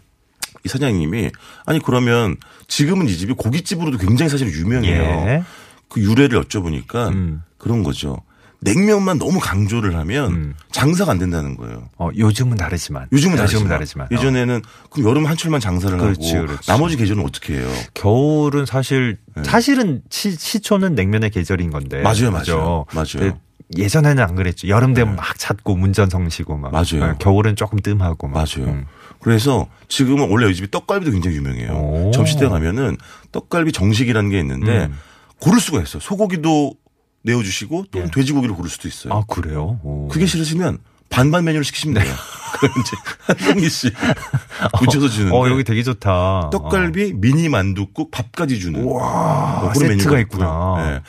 사장님이 0.65 1.31
아니 1.65 1.79
그러면 1.79 2.37
지금은 2.67 3.07
이 3.07 3.15
집이 3.15 3.33
고깃집으로도 3.33 3.97
굉장히 3.97 4.29
사실 4.29 4.51
유명해요. 4.51 5.01
예. 5.01 5.43
그 5.87 6.01
유래를 6.01 6.41
여쭤보니까 6.43 7.09
음. 7.09 7.43
그런 7.57 7.83
거죠. 7.83 8.17
냉면만 8.61 9.17
너무 9.17 9.39
강조를 9.39 9.95
하면 9.97 10.31
음. 10.31 10.55
장사가 10.71 11.11
안 11.11 11.17
된다는 11.17 11.57
거예요. 11.57 11.89
어, 11.97 12.09
요즘은 12.15 12.57
다르지만. 12.57 13.07
요즘은 13.11 13.33
요즘은 13.33 13.67
다르지만, 13.67 13.69
다르지만. 13.69 14.07
어. 14.07 14.09
예전에는 14.11 14.61
그럼 14.91 15.09
여름 15.09 15.25
한철만 15.25 15.59
장사를 15.59 15.97
그렇지, 15.97 16.35
하고 16.35 16.47
그렇지. 16.47 16.67
나머지 16.67 16.95
계절은 16.95 17.23
어떻게 17.25 17.55
해요? 17.55 17.67
겨울은 17.95 18.65
사실 18.67 19.17
네. 19.35 19.43
사실은 19.43 20.03
시, 20.09 20.31
시초는 20.31 20.93
냉면의 20.93 21.31
계절인 21.31 21.71
건데. 21.71 22.01
맞아요? 22.03 22.31
맞아요. 22.31 22.85
맞아요. 22.93 23.05
근데 23.13 23.37
예전에는 23.77 24.23
안 24.23 24.35
그랬죠. 24.35 24.67
여름 24.67 24.93
되면 24.93 25.15
네. 25.15 25.21
막 25.21 25.37
찾고 25.39 25.75
문전성 25.75 26.29
시고 26.29 26.57
막. 26.57 26.71
맞아요. 26.71 27.11
네, 27.11 27.13
겨울은 27.19 27.55
조금 27.55 27.79
뜸하고 27.79 28.27
막. 28.27 28.33
맞아요. 28.33 28.71
음. 28.71 28.85
그래서 29.21 29.67
지금은 29.87 30.29
원래 30.29 30.49
이 30.49 30.55
집이 30.55 30.69
떡갈비도 30.69 31.11
굉장히 31.11 31.37
유명해요. 31.37 31.71
오. 31.71 32.11
점심때 32.11 32.47
가면은 32.47 32.97
떡갈비 33.31 33.71
정식이라는 33.71 34.29
게 34.29 34.39
있는데 34.39 34.85
음. 34.85 34.97
고를 35.39 35.59
수가 35.59 35.81
있어요. 35.81 35.99
소고기도 35.99 36.75
내어주시고 37.23 37.85
또는 37.91 38.07
예. 38.07 38.11
돼지고기를 38.11 38.55
고를 38.55 38.69
수도 38.69 38.87
있어요. 38.87 39.13
아, 39.13 39.23
그래요? 39.27 39.79
오. 39.83 40.07
그게 40.07 40.25
싫으시면 40.25 40.79
반반 41.09 41.43
메뉴를 41.43 41.63
시키시면 41.65 42.01
돼요. 42.01 42.13
그럼 42.57 42.73
이제 42.79 42.97
한 43.21 43.53
공기씩 43.53 43.93
붙여서 44.79 45.09
주는데. 45.09 45.35
어, 45.35 45.49
여기 45.49 45.63
되게 45.63 45.83
좋다. 45.83 46.49
떡갈비, 46.51 47.13
미니 47.15 47.49
만둣국, 47.49 48.11
밥까지 48.11 48.59
주는 48.59 48.83
와, 48.83 49.61
뭐 49.61 49.71
그런 49.71 49.73
세트가 49.73 49.89
메뉴가 49.89 50.19
있구나. 50.21 50.47
어. 50.49 50.77
예. 50.79 51.01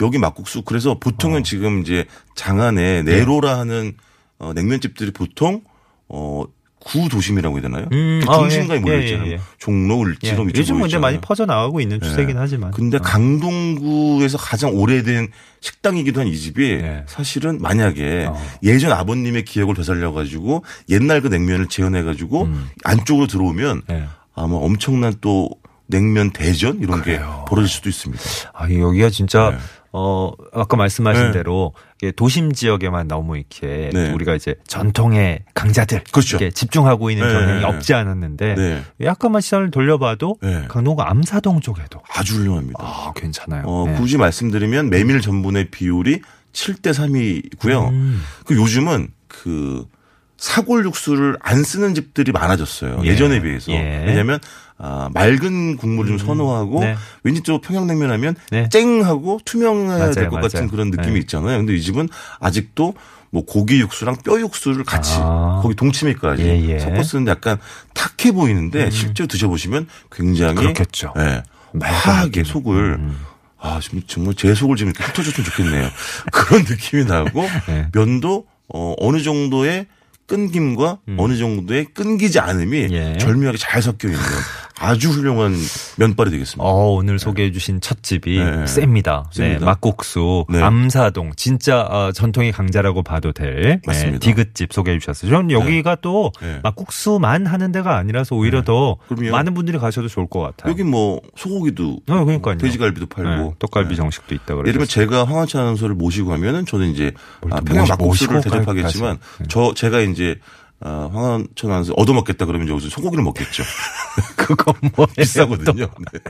여기 0.00 0.18
막국수 0.18 0.62
그래서 0.62 0.98
보통은 0.98 1.44
지금 1.44 1.80
이제 1.80 2.06
장안에 2.34 3.02
네로라 3.02 3.58
하는 3.58 3.94
어, 4.38 4.52
냉면집들이 4.52 5.12
보통 5.12 5.62
어 6.08 6.44
구도심이라고 6.84 7.56
해야 7.56 7.62
되나요? 7.62 7.86
음, 7.92 8.20
그 8.24 8.30
아, 8.30 8.38
중심가에 8.38 8.76
예, 8.76 8.80
몰려 8.80 8.98
예, 9.00 9.04
있잖아요. 9.04 9.26
예, 9.28 9.32
예. 9.32 9.40
종로, 9.58 10.00
예. 10.00 10.10
을지로 10.10 10.44
밑으로 10.44 10.58
요즘 10.60 10.74
모여 10.76 10.82
근데 10.84 10.98
많이. 10.98 11.20
퍼져 11.20 11.46
나가고 11.46 11.80
있는 11.80 12.00
추세긴 12.00 12.36
예. 12.36 12.40
하지만. 12.40 12.70
근데 12.72 12.98
어. 12.98 13.00
강동구에서 13.00 14.38
가장 14.38 14.74
오래된 14.74 15.28
식당이기도 15.60 16.20
한 16.20 16.28
이 16.28 16.36
집이 16.38 16.62
예. 16.70 17.04
사실은 17.06 17.58
만약에 17.60 18.26
어. 18.28 18.36
예전 18.62 18.92
아버님의 18.92 19.44
기억을 19.44 19.74
되살려 19.74 20.12
가지고 20.12 20.64
옛날 20.88 21.20
그 21.20 21.28
냉면을 21.28 21.68
재현해 21.68 22.02
가지고 22.02 22.44
음. 22.44 22.68
안쪽으로 22.84 23.26
들어오면 23.26 23.82
예. 23.90 24.04
아마 24.34 24.56
엄청난 24.56 25.14
또 25.20 25.50
냉면 25.86 26.30
대전 26.30 26.80
이런 26.80 27.02
그래요. 27.02 27.44
게 27.44 27.48
벌어질 27.50 27.68
수도 27.70 27.88
있습니다. 27.88 28.22
아, 28.54 28.70
여기가 28.70 29.10
진짜 29.10 29.50
네. 29.50 29.56
어 29.96 30.32
아까 30.52 30.76
말씀하신 30.76 31.26
네. 31.26 31.30
대로 31.30 31.72
도심 32.16 32.52
지역에만 32.52 33.06
너무 33.06 33.36
이렇게 33.36 33.90
네. 33.92 34.10
우리가 34.10 34.34
이제 34.34 34.56
전통의 34.66 35.44
강자들 35.54 36.02
그렇죠. 36.10 36.36
이렇게 36.36 36.50
집중하고 36.50 37.10
있는 37.10 37.28
네. 37.28 37.32
경향이 37.32 37.64
없지 37.64 37.94
않았는데 37.94 38.54
네. 38.56 38.82
약간만 39.00 39.40
시선을 39.40 39.70
돌려봐도 39.70 40.36
네. 40.42 40.64
강동구 40.66 41.00
암사동 41.00 41.60
쪽에도 41.60 42.00
아주 42.12 42.40
훌륭합니다. 42.40 42.82
아 42.82 43.12
괜찮아요. 43.14 43.62
어, 43.66 43.86
네. 43.86 43.94
굳이 43.94 44.18
말씀드리면 44.18 44.90
메밀 44.90 45.20
전분의 45.20 45.70
비율이 45.70 46.22
7대 46.52 46.90
3이고요. 46.90 47.90
음. 47.90 48.20
그 48.46 48.56
요즘은 48.56 49.12
그 49.28 49.86
사골 50.36 50.84
육수를 50.84 51.36
안 51.40 51.62
쓰는 51.62 51.94
집들이 51.94 52.32
많아졌어요. 52.32 53.00
예. 53.04 53.08
예. 53.08 53.16
전에 53.16 53.40
비해서. 53.40 53.72
예. 53.72 54.04
왜냐하면 54.06 54.38
아, 54.76 55.08
맑은 55.14 55.76
국물을 55.76 56.16
좀 56.16 56.26
선호하고 56.26 56.80
네. 56.80 56.96
왠지 57.22 57.42
또 57.42 57.60
평양냉면 57.60 58.10
하면 58.10 58.34
네. 58.50 58.68
쨍하고 58.68 59.40
투명해야 59.44 60.10
될 60.10 60.28
것. 60.28 60.40
같은 60.40 60.68
그런 60.68 60.90
느낌이 60.90 61.14
네. 61.14 61.18
있잖아요. 61.20 61.58
근데 61.58 61.74
이 61.74 61.80
집은 61.80 62.08
아직도 62.40 62.94
뭐 63.30 63.44
고기 63.44 63.80
육수랑 63.80 64.16
뼈 64.24 64.38
육수를 64.38 64.84
같이 64.84 65.12
아. 65.16 65.60
거기 65.62 65.74
동치미까지 65.74 66.42
예, 66.42 66.68
예. 66.68 66.78
섞어 66.78 67.02
쓰는데 67.02 67.30
약간 67.30 67.58
탁해 67.92 68.32
보이는데 68.32 68.90
실제로 68.90 69.26
드셔보시면 69.26 69.88
굉장히 70.10 70.54
그렇겠죠. 70.54 71.12
예, 71.18 71.42
화하게. 71.80 72.44
속을 72.44 72.94
음. 72.98 73.18
아, 73.58 73.80
지금 73.80 74.02
정말 74.06 74.34
제 74.34 74.54
속을 74.54 74.76
좀 74.76 74.88
이렇게 74.88 75.02
흩어줬으면 75.04 75.50
좋겠네요. 75.50 75.88
그런 76.32 76.62
느낌이 76.62 77.04
나고 77.06 77.48
네. 77.66 77.88
면도 77.92 78.46
어, 78.68 78.94
어느 78.98 79.22
정도의 79.22 79.86
끊김과 80.26 80.98
어느 81.18 81.36
정도의 81.36 81.86
끊기지 81.86 82.38
않음이 82.38 82.86
음. 82.86 82.92
예. 82.92 83.18
절묘하게 83.18 83.58
잘 83.58 83.82
섞여 83.82 84.08
있는 84.08 84.20
아주 84.78 85.10
훌륭한 85.10 85.54
면발이 85.98 86.30
되겠습니다. 86.30 86.64
어, 86.64 86.90
오늘 86.94 87.18
소개해 87.18 87.52
주신 87.52 87.80
첫 87.80 88.02
집이 88.02 88.38
네. 88.38 88.66
셉니다. 88.66 89.30
네, 89.36 89.44
셉니다. 89.44 89.66
막국수, 89.66 90.46
네. 90.48 90.60
암사동, 90.60 91.32
진짜 91.36 91.82
어, 91.82 92.12
전통의 92.12 92.52
강자라고 92.52 93.02
봐도 93.02 93.32
될 93.32 93.80
맞습니다. 93.86 94.18
네, 94.18 94.18
디귿집 94.18 94.72
소개해 94.72 94.98
주셨어요. 94.98 95.30
저는 95.30 95.50
여기가 95.52 95.96
또 95.96 96.32
네. 96.40 96.58
막국수만 96.62 97.46
하는 97.46 97.70
데가 97.72 97.96
아니라서 97.96 98.34
오히려 98.34 98.62
더 98.62 98.96
그럼요. 99.08 99.30
많은 99.30 99.54
분들이 99.54 99.78
가셔도 99.78 100.08
좋을 100.08 100.26
것 100.28 100.40
같아요. 100.40 100.70
여기 100.72 100.82
뭐 100.82 101.20
소고기도 101.36 102.00
어, 102.08 102.24
그러니까요. 102.24 102.58
돼지갈비도 102.58 103.06
팔고 103.06 103.28
네, 103.30 103.54
떡갈비 103.58 103.90
네. 103.90 103.94
정식도 103.94 104.34
있다 104.34 104.54
예를 104.54 104.72
들면 104.72 104.88
제가 104.88 105.24
황한찬 105.24 105.62
아나운서를 105.62 105.94
모시고 105.94 106.30
가면 106.30 106.66
저는 106.66 106.88
이제 106.90 107.12
뭘 107.42 107.52
아, 107.54 107.56
또 107.60 107.64
평양 107.64 107.86
막국수를 107.88 108.40
대접하겠지만. 108.40 109.18
네. 109.38 109.46
저 109.48 109.72
제가 109.74 110.00
이제 110.00 110.36
아, 110.86 111.08
황한찬 111.12 111.70
아나운서 111.70 111.94
얻어먹겠다 111.96 112.44
그러면 112.44 112.68
여기서 112.68 112.90
소고기를 112.90 113.24
먹겠죠. 113.24 113.62
그건 114.36 114.74
뭐예요? 114.94 115.06
비싸거든요. 115.16 115.86
네. 116.12 116.20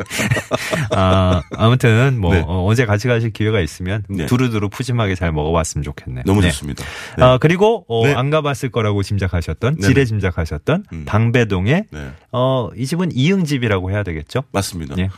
아, 0.92 1.42
아무튼 1.56 2.20
뭐 2.20 2.32
네. 2.32 2.44
어, 2.46 2.64
언제 2.64 2.86
같이 2.86 3.08
가실 3.08 3.30
기회가 3.32 3.60
있으면 3.60 4.04
네. 4.08 4.26
두루두루 4.26 4.68
푸짐하게 4.68 5.16
잘 5.16 5.32
먹어봤으면 5.32 5.82
좋겠네요. 5.82 6.22
너무 6.24 6.40
네. 6.40 6.50
좋습니다. 6.50 6.84
네. 7.18 7.24
아, 7.24 7.38
그리고 7.38 7.84
어, 7.88 8.06
네. 8.06 8.14
안 8.14 8.30
가봤을 8.30 8.70
거라고 8.70 9.02
짐작하셨던. 9.02 9.80
지레 9.80 10.04
짐작하셨던 10.04 10.84
음. 10.92 11.04
방배동의 11.04 11.86
네. 11.90 12.10
어, 12.30 12.70
이 12.76 12.86
집은 12.86 13.10
이응집이라고 13.12 13.90
해야 13.90 14.04
되겠죠? 14.04 14.44
맞습니다. 14.52 14.94
예. 14.98 15.10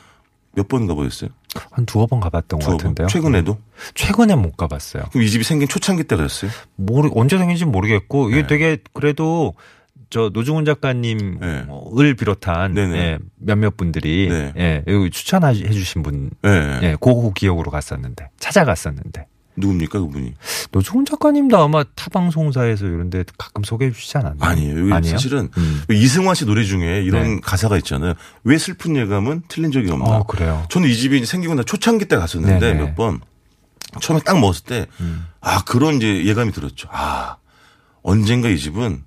몇번 0.55 0.87
가보셨어요? 0.87 1.31
한 1.77 1.85
두어 1.85 2.07
번 2.07 2.21
가봤던 2.21 2.59
것 2.59 2.65
두어 2.65 2.71
번? 2.71 2.79
같은데요. 2.79 3.07
최근에도? 3.09 3.59
최근에 3.95 4.35
못 4.35 4.57
가봤어요. 4.57 5.05
그럼 5.13 5.25
이 5.25 5.29
집이 5.29 5.45
생긴 5.45 5.69
초창기 5.69 6.05
때 6.05 6.17
그랬어요? 6.17 6.51
모르, 6.75 7.11
언제 7.15 7.37
생긴지 7.37 7.67
모르겠고, 7.67 8.31
이게 8.31 8.43
네. 8.43 8.47
되게 8.47 8.79
그래도 8.95 9.53
저 10.09 10.31
노중훈 10.33 10.65
작가님을 10.65 11.39
네. 11.39 12.15
비롯한 12.15 12.73
네네. 12.73 12.97
예, 12.97 13.19
몇몇 13.37 13.77
분들이 13.77 14.27
네. 14.31 14.53
예, 14.57 14.85
추천해 15.11 15.53
주신 15.53 16.03
분, 16.03 16.31
네. 16.41 16.81
예, 16.83 16.97
고고 16.99 17.35
기억으로 17.35 17.71
갔었는데, 17.71 18.31
찾아갔었는데. 18.39 19.27
누굽니까 19.57 20.01
그분이? 20.01 20.35
노중훈 20.73 21.05
작가님도 21.07 21.57
아마 21.59 21.83
타 21.95 22.09
방송사에서 22.11 22.87
이런데 22.87 23.25
가끔 23.39 23.63
소개해 23.65 23.91
주시지 23.93 24.19
않았나요? 24.19 24.51
아니에요. 24.51 24.81
여기 24.81 24.93
아니에요? 24.93 25.13
사실은 25.17 25.49
음. 25.57 25.83
이승환 25.91 26.35
씨 26.35 26.45
노래 26.45 26.65
중에 26.65 27.03
이런 27.03 27.37
네. 27.37 27.41
가사가 27.43 27.77
있잖아요. 27.79 28.15
왜 28.45 28.59
슬픈 28.59 28.97
예감은 28.97 29.43
틀린 29.49 29.73
적이 29.73 29.91
없나? 29.93 30.05
어, 30.19 30.23
그래요. 30.25 30.65
저는 30.71 30.89
이 30.89 30.95
집이 30.95 31.25
생기고 31.25 31.55
나 31.55 31.63
초창기 31.63 32.07
때 32.07 32.17
갔었는데. 32.17 32.75
몇 32.75 32.95
번 32.95 33.21
처음에 34.01 34.21
딱 34.25 34.39
먹었을 34.39 34.65
때 34.65 34.87
음. 35.01 35.27
아, 35.41 35.63
그런 35.65 35.97
이제 35.97 36.25
예감이 36.27 36.53
들었죠. 36.53 36.89
아, 36.93 37.37
언젠가 38.03 38.49
이 38.49 38.59
집은 38.59 39.03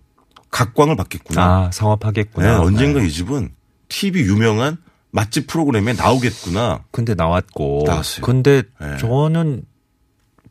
각광을 0.51 0.95
받겠구나. 0.95 1.43
아, 1.43 1.63
네, 1.65 1.69
성업하겠구나. 1.71 2.62
언젠가 2.62 2.99
네. 2.99 3.05
이 3.07 3.12
집은 3.12 3.51
TV 3.89 4.23
유명한 4.23 4.77
맛집 5.12 5.47
프로그램에 5.47 5.93
나오겠구나. 5.93 6.83
근데 6.91 7.13
나왔고. 7.13 7.83
나왔어요. 7.85 8.25
근데 8.25 8.63
네. 8.79 8.97
저는 8.97 9.63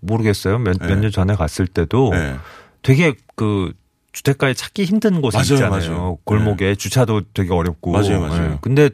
모르겠어요. 0.01 0.59
몇 0.59 0.77
몇년 0.81 1.01
네. 1.03 1.11
전에 1.11 1.35
갔을 1.35 1.67
때도 1.67 2.11
네. 2.13 2.37
되게 2.83 3.15
그 3.37 3.73
주택가에 4.13 4.55
찾기 4.55 4.85
힘든 4.85 5.21
곳 5.21 5.33
맞아요, 5.35 5.43
있잖아요. 5.43 5.71
맞아요. 5.71 6.19
골목에 6.25 6.75
주차도 6.75 7.23
되게 7.35 7.53
어렵고. 7.53 7.93
맞아요, 7.93 8.21
맞아요. 8.21 8.53
예. 8.53 8.59
근데 8.61 8.91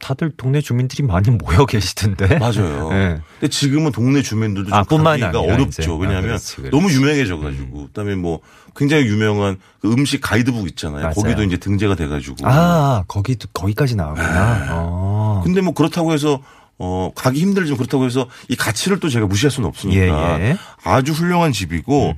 다들 0.00 0.32
동네 0.36 0.60
주민들이 0.60 1.02
많이 1.02 1.30
모여 1.36 1.64
계시던데. 1.66 2.38
맞아요. 2.38 2.90
네. 2.90 3.20
근데 3.40 3.48
지금은 3.48 3.90
동네 3.92 4.22
주민들도 4.22 4.68
좀 4.68 4.78
아, 4.78 4.82
뿐만이 4.82 5.22
가기가 5.22 5.38
아니라 5.40 5.54
어렵죠. 5.54 5.94
아, 5.94 5.96
왜냐하면 5.96 6.22
그렇지, 6.22 6.56
그렇지. 6.56 6.70
너무 6.70 6.92
유명해져가지고. 6.92 7.86
그다음에 7.86 8.14
뭐 8.14 8.40
굉장히 8.76 9.04
유명한 9.06 9.58
그 9.80 9.90
음식 9.92 10.20
가이드북 10.20 10.68
있잖아요. 10.68 11.02
맞아요. 11.02 11.14
거기도 11.14 11.42
이제 11.42 11.56
등재가 11.56 11.94
돼가지고. 11.94 12.36
아, 12.42 13.04
거기도, 13.08 13.48
거기까지 13.52 13.96
나오구나. 13.96 14.58
네. 14.58 14.66
어. 14.70 15.40
근데 15.44 15.60
뭐 15.60 15.72
그렇다고 15.74 16.12
해서 16.12 16.40
어 16.78 17.10
가기 17.14 17.40
힘들지만 17.40 17.76
그렇다고 17.78 18.04
해서 18.04 18.28
이 18.48 18.56
가치를 18.56 18.98
또 19.00 19.08
제가 19.08 19.26
무시할 19.26 19.50
수는 19.50 19.68
없으니까 19.68 20.40
예, 20.40 20.44
예. 20.44 20.56
아주 20.82 21.12
훌륭한 21.12 21.52
집이고 21.52 22.14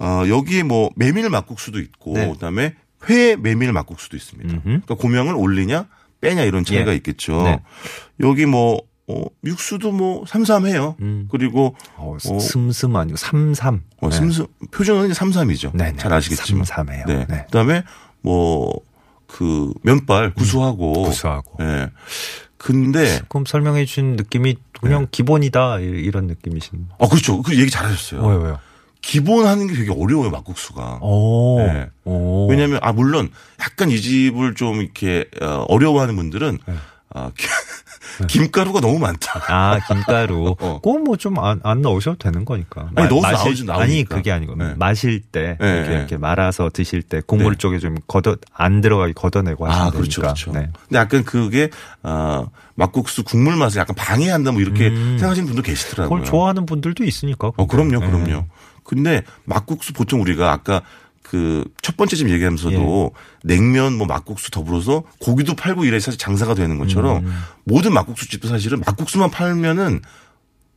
어 0.00 0.22
여기에 0.28 0.64
뭐 0.64 0.90
메밀 0.96 1.28
막국수도 1.30 1.78
있고 1.80 2.14
네. 2.14 2.30
그다음에 2.32 2.74
회 3.08 3.36
메밀 3.36 3.72
막국수도 3.72 4.16
있습니다. 4.16 4.52
음흠. 4.52 4.62
그러니까 4.64 4.94
고명을 4.96 5.34
올리냐 5.34 5.86
빼냐 6.20 6.42
이런 6.42 6.64
차이가 6.64 6.92
예. 6.92 6.96
있겠죠. 6.96 7.42
네. 7.42 7.60
여기 8.20 8.46
뭐 8.46 8.80
어, 9.08 9.22
육수도 9.44 9.92
뭐 9.92 10.24
삼삼해요. 10.26 10.96
음. 11.00 11.28
그리고 11.30 11.76
어, 11.94 12.16
어, 12.28 12.38
슴슴 12.40 12.96
아니고 12.96 13.16
삼삼. 13.16 13.84
어, 14.00 14.08
네. 14.08 14.16
삼삼 14.16 14.46
표준어는 14.72 15.06
이제 15.06 15.14
삼삼이죠. 15.14 15.72
네네. 15.74 15.98
잘 15.98 16.12
아시겠지만. 16.12 16.64
삼삼해요. 16.64 17.04
네. 17.06 17.26
네. 17.28 17.44
그다음에 17.44 17.84
뭐 18.22 18.80
그 19.26 19.72
면발 19.82 20.32
구수하고 20.34 21.02
구수하고. 21.04 21.56
예. 21.60 21.90
근데 22.58 23.20
그럼 23.28 23.44
설명해 23.46 23.84
주신 23.84 24.16
느낌이 24.16 24.56
그냥 24.80 25.06
기본이다 25.10 25.80
이- 25.80 25.84
이런 25.84 26.26
느낌이신. 26.26 26.88
아 26.98 27.08
그렇죠. 27.08 27.42
그 27.42 27.58
얘기 27.58 27.70
잘하셨어요. 27.70 28.26
왜요, 28.26 28.40
왜요? 28.40 28.58
기본 29.02 29.46
하는 29.46 29.66
게 29.68 29.74
되게 29.74 29.90
어려워요 29.92 30.30
막국수가. 30.30 30.98
오. 31.02 31.58
네. 31.60 31.88
오. 32.04 32.48
왜냐하면 32.48 32.78
아 32.82 32.92
물론 32.92 33.30
약간 33.60 33.90
이 33.90 34.00
집을 34.00 34.54
좀 34.54 34.80
이렇게 34.80 35.26
어, 35.40 35.64
어려워하는 35.68 36.16
분들은 36.16 36.58
네. 36.66 36.74
아, 37.14 37.30
기- 37.36 37.46
김가루가 38.28 38.80
너무 38.80 38.98
많다. 38.98 39.42
아, 39.48 39.78
김가루. 39.86 40.56
어. 40.60 40.80
그거 40.82 40.98
뭐좀 40.98 41.38
안 41.38 41.60
안 41.62 41.82
넣으셔도 41.82 42.18
되는 42.18 42.44
거니까. 42.44 42.90
아니, 42.94 43.08
넣어서 43.08 43.22
마실- 43.28 43.44
나오지, 43.46 43.64
나오니까. 43.64 43.84
아니, 43.84 44.04
그게 44.04 44.32
아니고 44.32 44.54
네. 44.56 44.74
마실 44.76 45.20
때 45.20 45.56
네, 45.60 45.68
이렇게, 45.76 45.88
네. 45.90 45.96
이렇게 45.96 46.16
말아서 46.16 46.70
드실 46.72 47.02
때 47.02 47.20
국물 47.26 47.52
네. 47.52 47.58
쪽에 47.58 47.78
좀 47.78 47.96
걷어 48.06 48.36
안 48.54 48.80
들어가게 48.80 49.12
걷어내고 49.14 49.66
하시면 49.66 49.80
아, 49.80 49.90
되니까. 49.90 49.98
그렇죠, 49.98 50.20
그렇죠. 50.22 50.52
네. 50.52 50.68
근데 50.88 50.98
약간 50.98 51.24
그게 51.24 51.70
아 52.02 52.46
막국수 52.74 53.24
국물 53.24 53.56
맛을 53.56 53.80
약간 53.80 53.94
방해한다 53.96 54.52
뭐 54.52 54.60
이렇게 54.60 54.88
음. 54.88 55.16
생각하시는 55.18 55.46
분도 55.46 55.62
계시더라고요. 55.62 56.08
그걸 56.08 56.24
좋아하는 56.24 56.66
분들도 56.66 57.04
있으니까. 57.04 57.52
어, 57.56 57.66
그럼요, 57.66 57.98
네. 58.00 58.06
그럼요. 58.06 58.44
근데 58.84 59.22
막국수 59.44 59.92
보통 59.92 60.20
우리가 60.20 60.52
아까 60.52 60.82
그 61.28 61.64
첫 61.82 61.96
번째 61.96 62.16
집 62.16 62.28
얘기하면서도 62.30 63.12
예. 63.14 63.18
냉면 63.42 63.94
뭐 63.96 64.06
막국수 64.06 64.50
더불어서 64.50 65.04
고기도 65.20 65.54
팔고 65.54 65.84
이래 65.84 65.98
사실 65.98 66.18
장사가 66.18 66.54
되는 66.54 66.78
것처럼 66.78 67.24
음. 67.24 67.32
모든 67.64 67.92
막국수 67.94 68.28
집도 68.28 68.48
사실은 68.48 68.80
막국수만 68.84 69.30
팔면은 69.30 70.02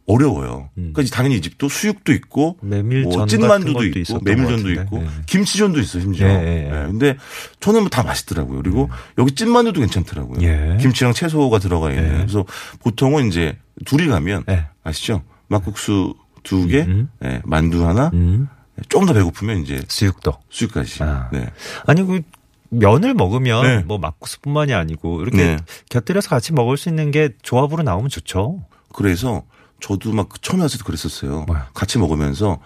어려워요. 0.06 0.70
음. 0.78 0.92
그러니까 0.94 1.16
당연히 1.16 1.38
이 1.38 1.42
집도 1.42 1.70
수육도 1.70 2.14
있고 2.14 2.58
메밀전 2.62 3.12
뭐 3.12 3.26
찐만두도 3.28 3.84
있고 3.86 4.20
메밀전도. 4.24 4.72
있고 4.72 5.00
네. 5.00 5.08
김치전도 5.28 5.80
있어 5.82 6.00
심지어. 6.00 6.28
예, 6.28 6.32
예, 6.32 6.38
예. 6.38 6.66
예, 6.68 6.88
근데 6.88 7.18
저는 7.60 7.82
뭐 7.82 7.90
다 7.90 8.02
맛있더라고요. 8.04 8.62
그리고 8.62 8.90
여기 9.18 9.34
찐만두도 9.34 9.80
괜찮더라고요. 9.82 10.42
예. 10.42 10.78
김치랑 10.82 11.14
채소가 11.14 11.60
들어가 11.60 11.92
있는. 11.92 12.06
예. 12.06 12.18
그래서 12.20 12.46
보통은 12.82 13.28
이제 13.28 13.58
둘이 13.86 14.08
가면 14.08 14.46
예. 14.50 14.66
아시죠? 14.84 15.22
막국수 15.48 16.16
두 16.44 16.66
개, 16.68 16.82
음. 16.82 17.10
예, 17.24 17.42
만두 17.46 17.86
하나, 17.88 18.10
음. 18.14 18.48
조금 18.88 19.08
더 19.08 19.14
배고프면 19.14 19.58
이제 19.64 19.82
수육도. 19.88 20.34
수육까지. 20.50 21.04
아. 21.04 21.30
네. 21.32 21.48
아니 21.86 22.04
그 22.06 22.22
면을 22.70 23.14
먹으면 23.14 23.64
네. 23.64 23.78
뭐 23.84 23.98
막국수뿐만이 23.98 24.74
아니고 24.74 25.22
이렇게 25.22 25.38
네. 25.38 25.58
곁들여서 25.90 26.30
같이 26.30 26.54
먹을 26.54 26.78
수 26.78 26.88
있는 26.90 27.12
게 27.12 27.30
조합으로 27.42 27.84
나오면 27.84 28.10
좋죠. 28.10 28.64
그래서 28.94 29.44
저도 29.82 30.12
막 30.14 30.30
처음에 30.42 30.64
왔을 30.64 30.78
때 30.78 30.84
그랬었어요. 30.86 31.44
뭐요? 31.48 31.62
같이 31.74 31.98
먹으면서 31.98 32.60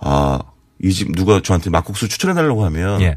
아, 0.00 0.38
이 0.82 0.90
집 0.92 1.12
누가 1.12 1.40
저한테 1.40 1.70
막국수 1.70 2.08
추천해 2.08 2.34
달라고 2.34 2.64
하면 2.66 3.00
예. 3.00 3.16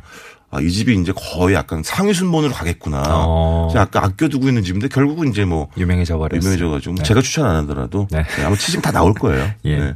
아, 0.49 0.59
이 0.59 0.69
집이 0.69 0.95
이제 0.99 1.13
거의 1.15 1.55
약간 1.55 1.81
상위 1.83 2.13
순번으로 2.13 2.51
가겠구나. 2.53 3.03
어. 3.07 3.69
제가 3.71 3.83
아까 3.83 4.03
아껴두고 4.03 4.47
있는 4.47 4.63
집인데 4.63 4.87
결국은 4.89 5.29
이제 5.29 5.45
뭐 5.45 5.69
유명해져 5.77 6.17
버렸어요. 6.17 6.39
유명해져가지고 6.41 6.93
뭐 6.93 7.03
네. 7.03 7.07
제가 7.07 7.21
추천 7.21 7.45
안 7.45 7.55
하더라도 7.57 8.07
네. 8.09 8.23
네, 8.23 8.43
아마 8.43 8.55
치즈는 8.55 8.81
다 8.81 8.91
나올 8.91 9.13
거예요. 9.13 9.49
예. 9.65 9.77
네. 9.79 9.95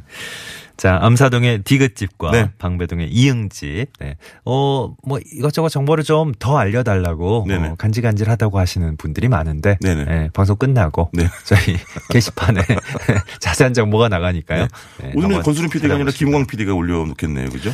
자, 0.77 0.99
암사동의 1.01 1.63
디귿집과 1.63 2.31
네. 2.31 2.49
방배동의 2.57 3.09
이응집. 3.09 3.87
네. 3.99 4.17
어, 4.45 4.93
뭐 5.05 5.19
이것저것 5.33 5.69
정보를 5.69 6.03
좀 6.03 6.33
더 6.39 6.57
알려달라고 6.57 7.45
네네. 7.47 7.67
어, 7.69 7.75
간질간질하다고 7.77 8.59
하시는 8.59 8.97
분들이 8.97 9.27
많은데 9.29 9.77
네네. 9.81 10.05
네, 10.05 10.29
방송 10.33 10.57
끝나고 10.57 11.09
네. 11.13 11.27
저희 11.45 11.77
게시판에 12.11 12.61
자세한 13.39 13.73
정보가 13.73 14.09
나가니까요. 14.09 14.67
네, 15.01 15.07
오늘은 15.15 15.23
한번 15.23 15.43
권수림 15.43 15.69
PD가 15.69 15.95
아니라 15.95 16.11
김광 16.11 16.45
PD가 16.45 16.73
올려놓겠네요. 16.73 17.49
그죠? 17.49 17.71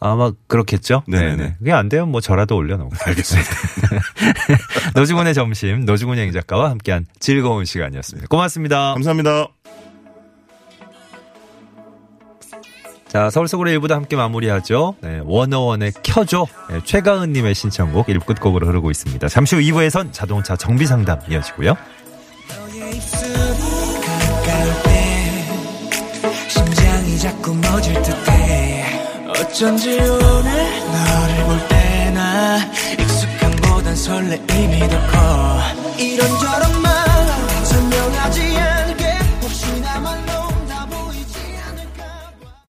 아마 0.00 0.32
그렇겠죠. 0.48 1.02
네네네. 1.06 1.36
네네. 1.36 1.54
그게 1.58 1.72
안 1.72 1.88
되면 1.88 2.10
뭐 2.10 2.20
저라도 2.20 2.56
올려놓고. 2.56 2.94
알겠습니다. 3.06 3.50
노중훈의 4.96 5.34
점심, 5.34 5.84
노중훈 5.84 6.18
행작가와 6.18 6.70
함께한 6.70 7.06
즐거운 7.18 7.64
시간이었습니다. 7.64 8.28
고맙습니다. 8.28 8.94
감사합니다. 8.94 9.48
자, 13.10 13.28
서울 13.28 13.48
속으로 13.48 13.70
일부도 13.70 13.92
함께 13.92 14.14
마무리하죠. 14.14 14.94
네, 15.00 15.20
원어원의 15.24 15.94
켜줘. 16.04 16.46
네, 16.70 16.80
최가은님의 16.84 17.56
신청곡 17.56 18.06
1부 18.06 18.24
끝곡으로 18.24 18.68
흐르고 18.68 18.88
있습니다. 18.92 19.26
잠시 19.26 19.56
후 19.56 19.62
2부에선 19.62 20.12
자동차 20.12 20.54
정비 20.54 20.86
상담 20.86 21.18
이어지고요. 21.28 21.74
어쩐지 29.28 29.90
오늘 29.90 30.80
너를 30.92 31.44
볼 31.46 31.68
때나 31.68 32.58
익숙함보단 32.96 33.96
설레임이 33.96 34.78
더 34.88 34.98
커 35.10 35.50